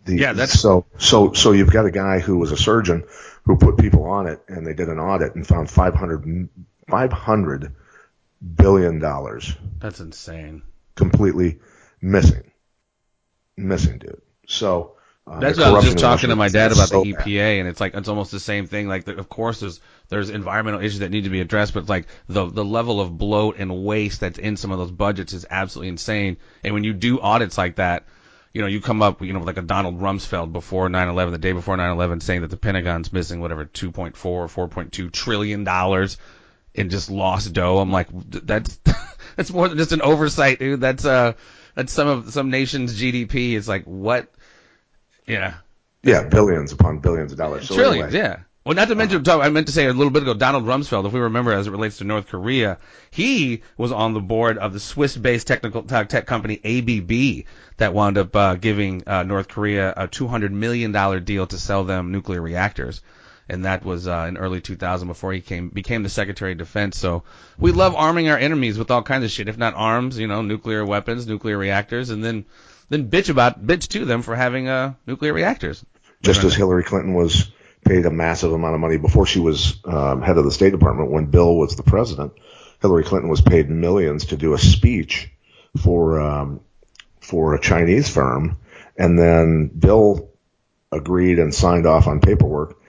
[0.06, 3.04] The, Yeah, that's- so so so you've got a guy who was a surgeon
[3.46, 6.50] who put people on it and they did an audit and found 500,
[6.90, 7.74] 500
[8.56, 10.62] billion dollars That's insane.
[10.96, 11.60] completely
[12.02, 12.52] missing,
[13.56, 14.22] missing, dude.
[14.48, 14.94] So.
[15.26, 17.26] Uh, That's what I was just talking to my dad about so the bad.
[17.26, 18.88] EPA, and it's like it's almost the same thing.
[18.88, 22.08] Like, the, of course, there's there's environmental issues that need to be addressed, but like
[22.30, 25.90] the the level of bloat and waste that's in some of those budgets is absolutely
[25.90, 26.38] insane.
[26.64, 28.06] And when you do audits like that,
[28.54, 31.52] you know, you come up, you know, like a Donald Rumsfeld before 9/11, the day
[31.52, 36.18] before 9/11, saying that the Pentagon's missing whatever 2.4 or 4.2 trillion dollars
[36.78, 37.80] in just lost dough.
[37.80, 38.80] I'm like, that's
[39.36, 40.82] that's more than just an oversight, dude.
[40.82, 41.34] That's uh
[41.76, 43.54] that's some of some nation's GDP.
[43.54, 44.32] It's like what
[45.26, 45.56] Yeah.
[46.04, 47.68] Yeah, billions upon billions of dollars.
[47.68, 48.40] So Trillions, anyway, yeah.
[48.68, 51.06] Well, not to mention, talk- I meant to say a little bit ago, Donald Rumsfeld,
[51.06, 52.80] if we remember as it relates to North Korea,
[53.12, 57.46] he was on the board of the Swiss-based technical tech tech company ABB
[57.78, 60.92] that wound up uh, giving uh, North Korea a $200 million
[61.24, 63.02] deal to sell them nuclear reactors.
[63.50, 66.98] And that was uh, in early 2000 before he came became the Secretary of Defense.
[66.98, 67.24] So
[67.58, 70.42] we love arming our enemies with all kinds of shit, if not arms, you know,
[70.42, 72.46] nuclear weapons, nuclear reactors, and then
[72.90, 75.84] then bitch about bitch to them for having uh, nuclear reactors.
[76.22, 77.50] just as Hillary Clinton was
[77.86, 81.12] paid a massive amount of money before she was um, head of the State Department,
[81.12, 82.34] when Bill was the president,
[82.82, 85.30] Hillary Clinton was paid millions to do a speech
[85.82, 86.60] for um,
[87.22, 88.58] for a Chinese firm,
[88.98, 90.30] and then Bill
[90.92, 92.80] agreed and signed off on paperwork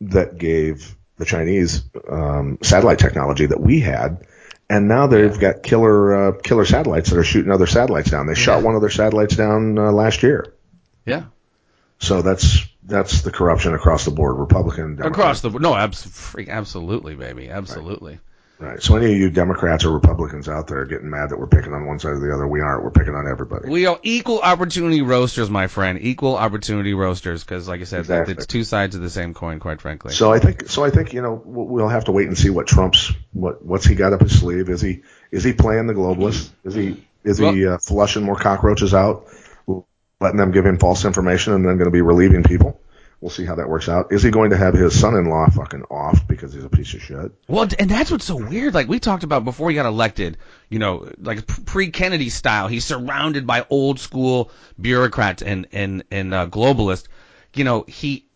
[0.00, 4.26] that gave the Chinese um, satellite technology that we had.
[4.68, 8.26] And now they've got killer uh, killer satellites that are shooting other satellites down.
[8.26, 10.54] They shot one of their satellites down uh, last year.
[11.04, 11.24] Yeah.
[12.00, 15.12] So that's that's the corruption across the board, Republican, Democrat.
[15.12, 15.62] Across the board.
[15.62, 17.48] No, abs- freak, absolutely, baby.
[17.48, 18.12] Absolutely.
[18.12, 18.20] right.
[18.78, 21.86] So any of you Democrats or Republicans out there getting mad that we're picking on
[21.86, 22.84] one side or the other, we aren't.
[22.84, 23.68] We're picking on everybody.
[23.68, 25.98] We are equal opportunity roasters, my friend.
[26.00, 28.34] Equal opportunity roasters, because, like I said, Exactly.
[28.34, 30.14] it's two sides of the same coin, quite frankly.
[30.14, 32.48] So I think so I think you know we'll we'll have to wait and see
[32.48, 34.70] what Trump's what what's he got up his sleeve.
[34.70, 36.50] Is he is he playing the globalists?
[36.64, 39.26] Is he is he uh, flushing more cockroaches out,
[40.20, 42.80] letting them give him false information, and then going to be relieving people?
[43.20, 44.12] We'll see how that works out.
[44.12, 47.32] Is he going to have his son-in-law fucking off because he's a piece of shit?
[47.48, 48.74] Well, and that's what's so weird.
[48.74, 50.36] Like we talked about before he got elected,
[50.68, 56.46] you know, like pre-Kennedy style, he's surrounded by old school bureaucrats and and and uh,
[56.46, 57.06] globalists.
[57.54, 58.26] You know, he,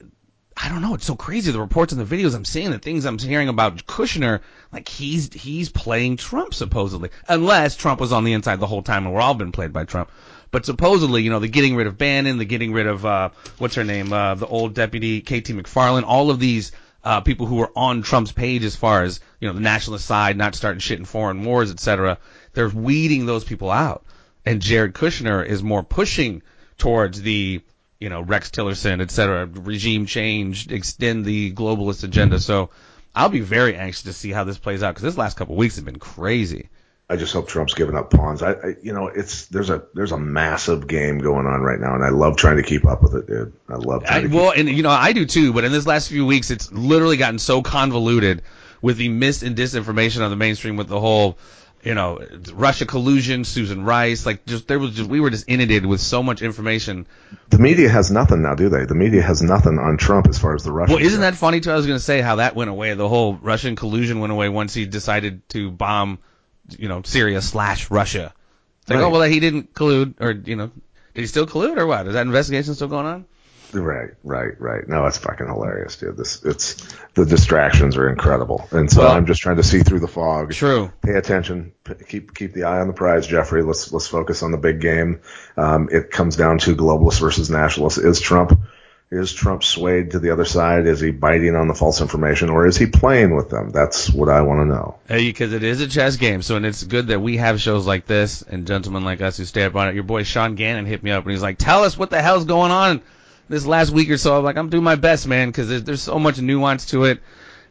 [0.56, 1.52] I don't know, it's so crazy.
[1.52, 4.40] The reports and the videos I'm seeing, the things I'm hearing about Kushner,
[4.72, 9.04] like he's he's playing Trump supposedly, unless Trump was on the inside the whole time
[9.04, 10.10] and we're all been played by Trump.
[10.50, 13.76] But supposedly, you know, the getting rid of Bannon, the getting rid of uh, what's
[13.76, 16.72] her name, uh, the old deputy KT McFarland, all of these
[17.04, 20.36] uh, people who were on Trump's page as far as you know the nationalist side,
[20.36, 22.18] not starting shit in foreign wars, etc.
[22.52, 24.04] They're weeding those people out,
[24.44, 26.42] and Jared Kushner is more pushing
[26.78, 27.62] towards the
[27.98, 29.46] you know Rex Tillerson, etc.
[29.46, 32.40] regime change, extend the globalist agenda.
[32.40, 32.70] So
[33.14, 35.58] I'll be very anxious to see how this plays out because this last couple of
[35.58, 36.68] weeks have been crazy.
[37.10, 38.40] I just hope Trump's giving up pawns.
[38.40, 41.96] I, I, you know, it's there's a there's a massive game going on right now,
[41.96, 43.52] and I love trying to keep up with it, dude.
[43.68, 44.04] I love.
[44.08, 45.52] I, to well, and you know, I do too.
[45.52, 48.42] But in this last few weeks, it's literally gotten so convoluted
[48.80, 51.36] with the mis and disinformation on the mainstream, with the whole,
[51.82, 54.24] you know, Russia collusion, Susan Rice.
[54.24, 57.08] Like, just there was just we were just inundated with so much information.
[57.48, 58.84] the media has nothing now, do they?
[58.84, 60.94] The media has nothing on Trump as far as the Russian.
[60.94, 61.72] Well, isn't that funny too?
[61.72, 62.94] I was going to say how that went away.
[62.94, 66.20] The whole Russian collusion went away once he decided to bomb,
[66.78, 68.32] you know, Syria slash Russia.
[68.82, 69.04] It's like, Right.
[69.04, 70.70] oh well, he didn't collude, or you know,
[71.14, 72.06] did he still collude, or what?
[72.06, 73.24] Is that investigation still going on?
[73.72, 74.88] Right, right, right.
[74.88, 76.16] No, it's fucking hilarious, dude.
[76.16, 76.74] This, it's
[77.14, 80.52] the distractions are incredible, and so Well- I'm just trying to see through the fog.
[80.52, 80.90] True.
[81.02, 81.72] Pay attention.
[81.84, 83.62] P- keep keep the eye on the prize, Jeffrey.
[83.62, 85.20] Let's let's focus on the big game.
[85.56, 87.98] Um, it comes down to globalists versus nationalists.
[87.98, 88.58] Is Trump
[89.10, 90.86] is Trump swayed to the other side?
[90.86, 93.70] Is he biting on the false information, or is he playing with them?
[93.70, 94.98] That's what I want to know.
[95.08, 97.86] Hey, because it is a chess game, so and it's good that we have shows
[97.86, 99.94] like this and gentlemen like us who stay up on it.
[99.94, 102.44] Your boy Sean Gannon hit me up and he's like, "Tell us what the hell's
[102.44, 103.02] going on
[103.48, 106.02] this last week or so." I'm like, "I'm doing my best, man, because there's, there's
[106.02, 107.20] so much nuance to it."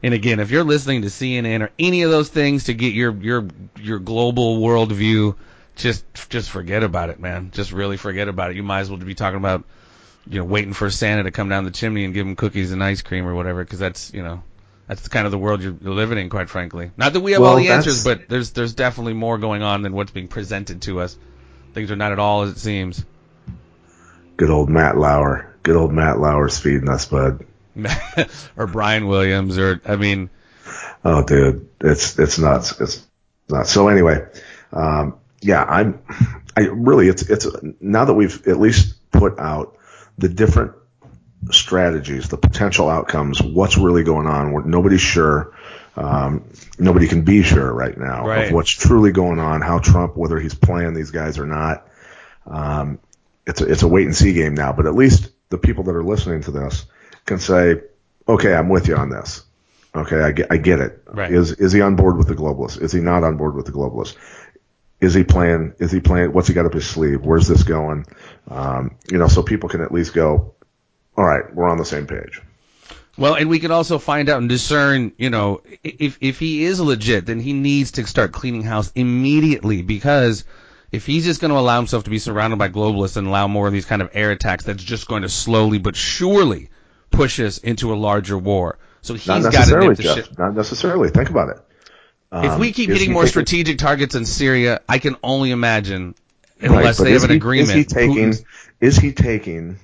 [0.03, 3.13] And again, if you're listening to CNN or any of those things to get your
[3.13, 3.47] your
[3.79, 5.35] your global worldview,
[5.77, 7.51] just just forget about it, man.
[7.53, 8.57] Just really forget about it.
[8.57, 9.63] You might as well be talking about
[10.29, 12.83] you know waiting for Santa to come down the chimney and give him cookies and
[12.83, 14.43] ice cream or whatever, because that's you know
[14.87, 16.91] that's the kind of the world you're living in, quite frankly.
[16.97, 19.93] Not that we have all the answers, but there's there's definitely more going on than
[19.93, 21.17] what's being presented to us.
[21.73, 23.03] Things are not at all as it seems.
[24.37, 25.55] Good old Matt Lauer.
[25.63, 27.45] Good old Matt Lauer's feeding us, bud.
[28.57, 30.29] or Brian Williams, or I mean,
[31.03, 32.79] Oh, dude, it's it's nuts.
[32.79, 33.05] It's
[33.49, 33.71] nuts.
[33.71, 34.25] So anyway,
[34.73, 36.01] um, yeah, I'm.
[36.57, 37.47] I really, it's it's
[37.79, 39.77] now that we've at least put out
[40.19, 40.73] the different
[41.51, 44.51] strategies, the potential outcomes, what's really going on.
[44.51, 45.53] Where nobody's sure.
[45.95, 46.45] Um,
[46.77, 48.47] nobody can be sure right now Right.
[48.47, 49.61] of what's truly going on.
[49.61, 51.87] How Trump, whether he's playing these guys or not.
[52.45, 52.99] Um,
[53.45, 54.71] it's a, it's a wait and see game now.
[54.73, 56.85] But at least the people that are listening to this
[57.25, 57.81] can say,
[58.27, 59.43] okay, I'm with you on this.
[59.95, 61.03] Okay, I get, I get it.
[61.07, 61.31] Right.
[61.31, 62.79] Is is he on board with the globalists?
[62.81, 64.15] Is he not on board with the globalists?
[65.01, 65.73] Is he playing?
[65.79, 66.33] Is he playing?
[66.33, 67.21] What's he got up his sleeve?
[67.21, 68.05] Where's this going?
[68.49, 70.53] Um, you know, so people can at least go,
[71.17, 72.41] all right, we're on the same page.
[73.17, 76.79] Well, and we can also find out and discern, you know, if if he is
[76.79, 80.45] legit, then he needs to start cleaning house immediately because
[80.91, 83.67] if he's just going to allow himself to be surrounded by globalists and allow more
[83.67, 86.69] of these kind of air attacks, that's just going to slowly but surely
[87.11, 88.79] push us into a larger war.
[89.01, 90.15] So he's Not got to necessarily, nip the Jeff.
[90.15, 90.37] shit.
[90.37, 91.09] Not necessarily.
[91.09, 91.57] Think about it.
[92.31, 96.13] If Um, we keep is hitting more strategic targets in Syria, I can only imagine,
[96.61, 97.69] unless but they have an he- agreement.
[97.71, 98.15] Is he taking?
[98.31, 98.43] Putin's-
[98.79, 99.77] Is he taking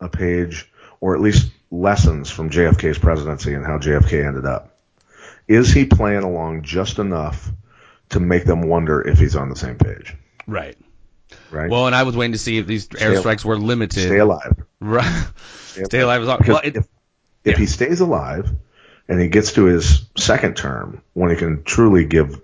[0.00, 4.76] a page, or at least lessons from JFK's presidency and how JFK ended up?
[5.46, 7.50] Is he playing along just enough
[8.10, 10.14] to make them wonder if he's on the same page?
[10.46, 10.76] right.
[11.50, 11.68] Right.
[11.70, 14.02] Well, and I was waiting to see if these airstrikes were limited.
[14.06, 14.54] stay alive.
[14.80, 15.26] Right.
[15.84, 16.38] Stay alive is all.
[16.46, 16.84] Well, it, if,
[17.44, 17.56] if yeah.
[17.58, 18.50] he stays alive
[19.08, 22.40] and he gets to his second term when he can truly give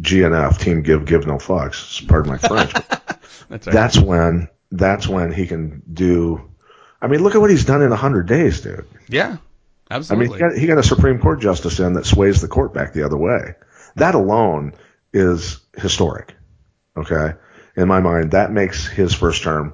[0.00, 2.72] GNF team give give no fucks, pardon my French,
[3.48, 3.74] that's right.
[3.74, 6.48] that's when that's when he can do.
[7.00, 8.86] I mean, look at what he's done in hundred days, dude.
[9.08, 9.38] yeah.
[9.90, 10.26] Absolutely.
[10.26, 12.74] I mean, he got, he got a Supreme Court justice in that sways the court
[12.74, 13.54] back the other way.
[13.96, 14.74] That alone
[15.14, 16.34] is historic.
[16.94, 17.32] Okay,
[17.74, 19.72] in my mind, that makes his first term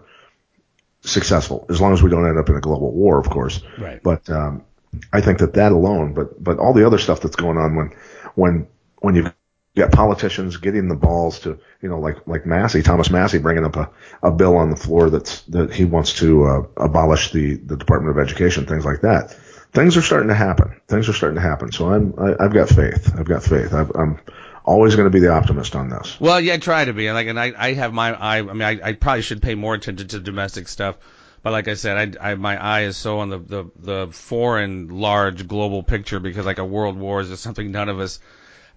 [1.01, 3.61] successful, as long as we don't end up in a global war, of course.
[3.79, 4.03] Right.
[4.03, 4.65] But um,
[5.13, 7.91] I think that that alone, but but all the other stuff that's going on when
[8.35, 8.67] when
[8.99, 9.33] when you've
[9.77, 13.77] got politicians getting the balls to you know like like Massie, Thomas Massie, bringing up
[13.77, 13.91] a,
[14.23, 18.17] a bill on the floor that's that he wants to uh, abolish the the Department
[18.17, 19.37] of Education, things like that.
[19.73, 20.81] Things are starting to happen.
[20.87, 21.73] Things are starting to happen.
[21.73, 23.13] So I'm I, I've got faith.
[23.19, 23.75] I've got faith.
[23.75, 24.21] I've, I'm
[24.65, 26.19] always going to be the optimist on this.
[26.21, 27.11] Well, yeah, I try to be.
[27.11, 28.39] Like, and I, I have my eye.
[28.39, 30.97] I mean, I, I probably should pay more attention to domestic stuff.
[31.45, 34.89] But like I said, I, I my eye is so on the, the the foreign
[34.89, 38.19] large global picture because like a world war is just something none of us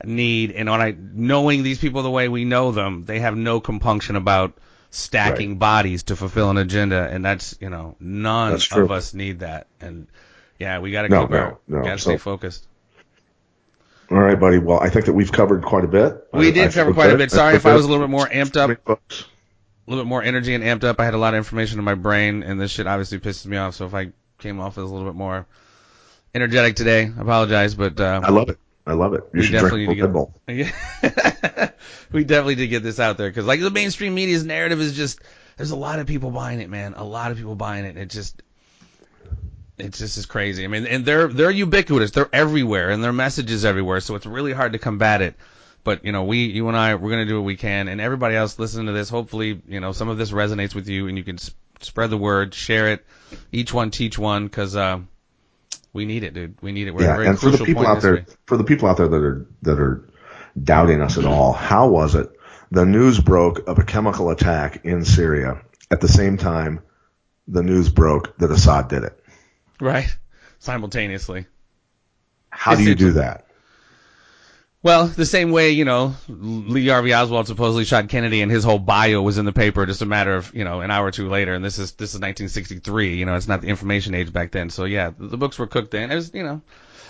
[0.04, 0.52] need.
[0.52, 4.18] And when I knowing these people the way we know them, they have no compunction
[4.18, 4.54] about
[4.90, 9.68] stacking bodies to fulfill an agenda, and that's you know none of us need that.
[9.80, 10.08] And
[10.60, 11.84] yeah, we got to No, keep no, our, no.
[11.84, 12.68] got to So- stay focused.
[14.12, 14.58] All right, buddy.
[14.58, 16.28] Well, I think that we've covered quite a bit.
[16.34, 17.32] We I- did I cover quite a bit.
[17.32, 19.00] Sorry if I was a little bit more amped up.
[19.88, 19.92] Great books.
[19.92, 21.00] a little bit more energy and amped up.
[21.00, 23.58] I had a lot of information in my brain, and this shit obviously pisses me
[23.58, 23.76] off.
[23.76, 25.46] So if I came off as a little bit more
[26.36, 27.76] energetic today, I apologize.
[27.76, 28.60] But uh, I love it.
[28.86, 29.24] I love it.
[29.34, 30.34] You We should definitely need to Bull.
[30.48, 30.72] Yeah.
[32.12, 35.20] we definitely did get this out there because like the mainstream media's narrative is just
[35.58, 36.94] there's a lot of people buying it, man.
[36.96, 37.98] A lot of people buying it.
[37.98, 38.42] It just
[39.78, 40.64] it's just is crazy.
[40.64, 42.12] I mean, and they're they're ubiquitous.
[42.12, 44.00] They're everywhere, and their message is everywhere.
[44.00, 45.36] So it's really hard to combat it.
[45.88, 48.36] But you know, we, you and I, we're gonna do what we can, and everybody
[48.36, 51.24] else listening to this, hopefully, you know, some of this resonates with you, and you
[51.24, 53.06] can s- spread the word, share it,
[53.54, 55.00] each one teach one, because uh,
[55.94, 56.58] we need it, dude.
[56.62, 56.92] We need it.
[56.94, 59.16] We're yeah, very and for the people out there, for the people out there that
[59.16, 60.10] are that are
[60.62, 62.30] doubting us at all, how was it?
[62.70, 66.82] The news broke of a chemical attack in Syria at the same time
[67.48, 69.24] the news broke that Assad did it.
[69.80, 70.14] right?
[70.60, 71.46] Simultaneously.
[72.50, 73.47] How do you do that?
[74.84, 78.78] Well, the same way, you know, Lee Harvey Oswald supposedly shot Kennedy and his whole
[78.78, 81.30] bio was in the paper just a matter of, you know, an hour or two
[81.30, 81.56] later.
[81.56, 84.70] And this is, this is 1963, you know, it's not the information age back then.
[84.70, 86.12] So yeah, the, books were cooked then.
[86.12, 86.62] It was, you know,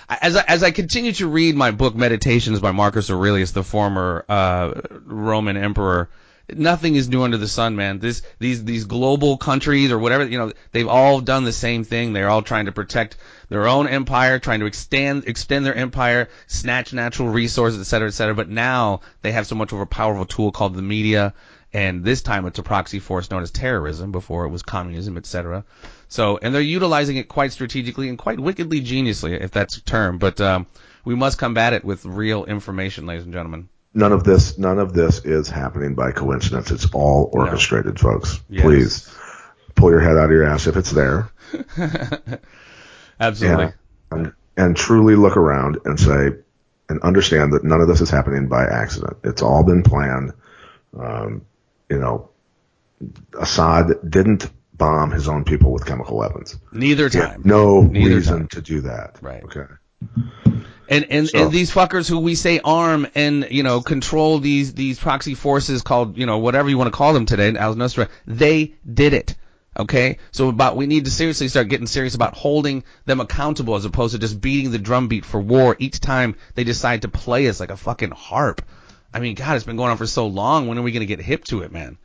[0.07, 4.24] as I, as I continue to read my book Meditations by Marcus Aurelius, the former,
[4.30, 6.09] uh, Roman emperor,
[6.49, 7.99] nothing is new under the sun, man.
[7.99, 12.13] This, these, these global countries or whatever, you know, they've all done the same thing.
[12.13, 13.18] They're all trying to protect
[13.50, 18.12] their own empire, trying to extend, extend their empire, snatch natural resources, et cetera, et
[18.12, 18.36] cetera.
[18.36, 21.34] But now they have so much of a powerful tool called the media.
[21.74, 24.12] And this time it's a proxy force known as terrorism.
[24.12, 25.66] Before it was communism, et cetera.
[26.08, 30.18] So, and they're utilizing it quite strategically and quite wickedly geniusly, if that's a term.
[30.18, 30.68] But, um,
[31.08, 33.70] we must combat it with real information, ladies and gentlemen.
[33.93, 36.70] None of this, none of this is happening by coincidence.
[36.70, 38.41] It's all orchestrated, folks.
[38.50, 38.64] Yes.
[38.64, 39.16] Please
[39.74, 41.30] pull your head out of your ass if it's there,
[43.20, 43.65] Absolutely.
[43.65, 43.72] Yeah.
[44.11, 46.30] and, and truly look around and say
[46.89, 49.18] and understand that none of this is happening by accident.
[49.24, 50.34] It's all been planned.
[50.97, 51.45] Um,
[51.89, 52.30] you know,
[53.39, 56.57] Assad didn't bomb his own people with chemical weapons.
[56.72, 57.41] Neither time.
[57.43, 58.47] no Neither reason time.
[58.49, 59.18] to do that.
[59.22, 59.43] Right.
[59.43, 59.65] Okay.
[60.89, 64.74] And and, So- and these fuckers who we say arm and you know control these
[64.74, 68.07] these proxy forces called you know whatever you want to call them today, Al Nusra,
[68.26, 69.36] they did it.
[69.80, 73.86] Okay, so about we need to seriously start getting serious about holding them accountable as
[73.86, 77.59] opposed to just beating the drumbeat for war each time they decide to play us
[77.59, 78.63] like a fucking harp.
[79.13, 80.67] I mean, God, it's been going on for so long.
[80.67, 81.99] When are we gonna get hip to it, man?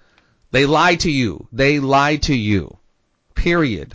[0.50, 1.48] They lie to you.
[1.50, 2.76] They lie to you.
[3.34, 3.94] Period.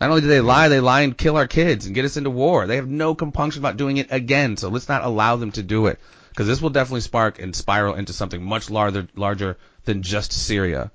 [0.00, 2.30] Not only do they lie, they lie and kill our kids and get us into
[2.30, 2.66] war.
[2.66, 4.58] They have no compunction about doing it again.
[4.58, 5.98] So let's not allow them to do it
[6.28, 9.56] because this will definitely spark and spiral into something much larger, larger
[9.86, 10.92] than just Syria.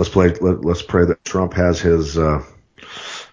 [0.00, 0.28] Let's play.
[0.28, 2.42] Let, let's pray that Trump has his uh,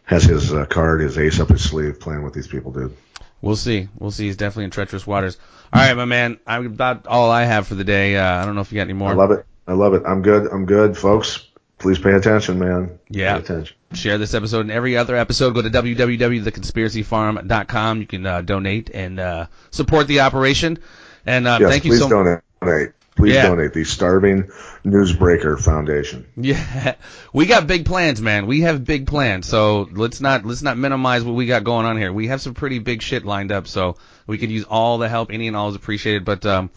[0.04, 2.94] has his uh, card, his ace up his sleeve, playing with these people, dude.
[3.42, 3.88] We'll see.
[3.98, 4.26] We'll see.
[4.26, 5.38] He's definitely in treacherous waters.
[5.72, 6.40] All right, my man.
[6.46, 8.18] I'm about all I have for the day.
[8.18, 9.12] Uh, I don't know if you got any more.
[9.12, 9.46] I love it.
[9.66, 10.04] I love it.
[10.06, 10.52] I'm good.
[10.52, 11.48] I'm good, folks.
[11.78, 13.00] Please pay attention, man.
[13.10, 13.36] Yeah.
[13.36, 13.78] Pay attention.
[13.94, 15.54] Share this episode and every other episode.
[15.54, 18.02] Go to www.theconspiracyfarm.com.
[18.02, 20.80] You can uh, donate and uh, support the operation.
[21.26, 22.42] And uh, Yes, thank you please so much.
[22.60, 22.90] donate.
[23.18, 23.48] Please Yeah.
[23.48, 23.74] donate.
[23.74, 24.44] The Starving
[24.86, 26.26] Newsbreaker Foundation.
[26.38, 26.96] Yeah,
[27.34, 28.46] we got big plans, man.
[28.46, 29.48] We have big plans.
[29.48, 32.14] So let's not let's not minimize what we got going on here.
[32.14, 33.68] We have some pretty big shit lined up.
[33.68, 33.98] So
[34.28, 35.32] we could use all the help.
[35.32, 36.24] Any and all is appreciated.
[36.26, 36.70] But um,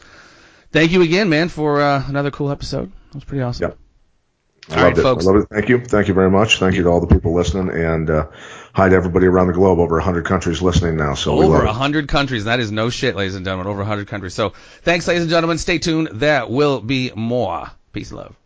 [0.72, 2.91] thank you again, man, for uh, another cool episode.
[3.09, 3.68] That was pretty awesome.
[3.70, 3.78] Yep.
[4.70, 5.03] I All loved right, it.
[5.03, 5.26] folks.
[5.26, 5.55] I loved it.
[5.55, 5.80] Thank you.
[5.84, 6.59] Thank you very much.
[6.59, 8.26] Thank you to all the people listening and uh,
[8.75, 9.79] hi to everybody around the globe.
[9.79, 11.14] Over 100 countries listening now.
[11.14, 11.73] So we Over love a it.
[11.75, 12.45] hundred countries.
[12.45, 13.66] That is no shit, ladies and gentlemen.
[13.66, 14.35] Over a hundred countries.
[14.35, 14.51] So
[14.83, 15.59] thanks, ladies and gentlemen.
[15.59, 16.09] Stay tuned.
[16.12, 17.71] There will be more.
[17.93, 18.37] Peace and love.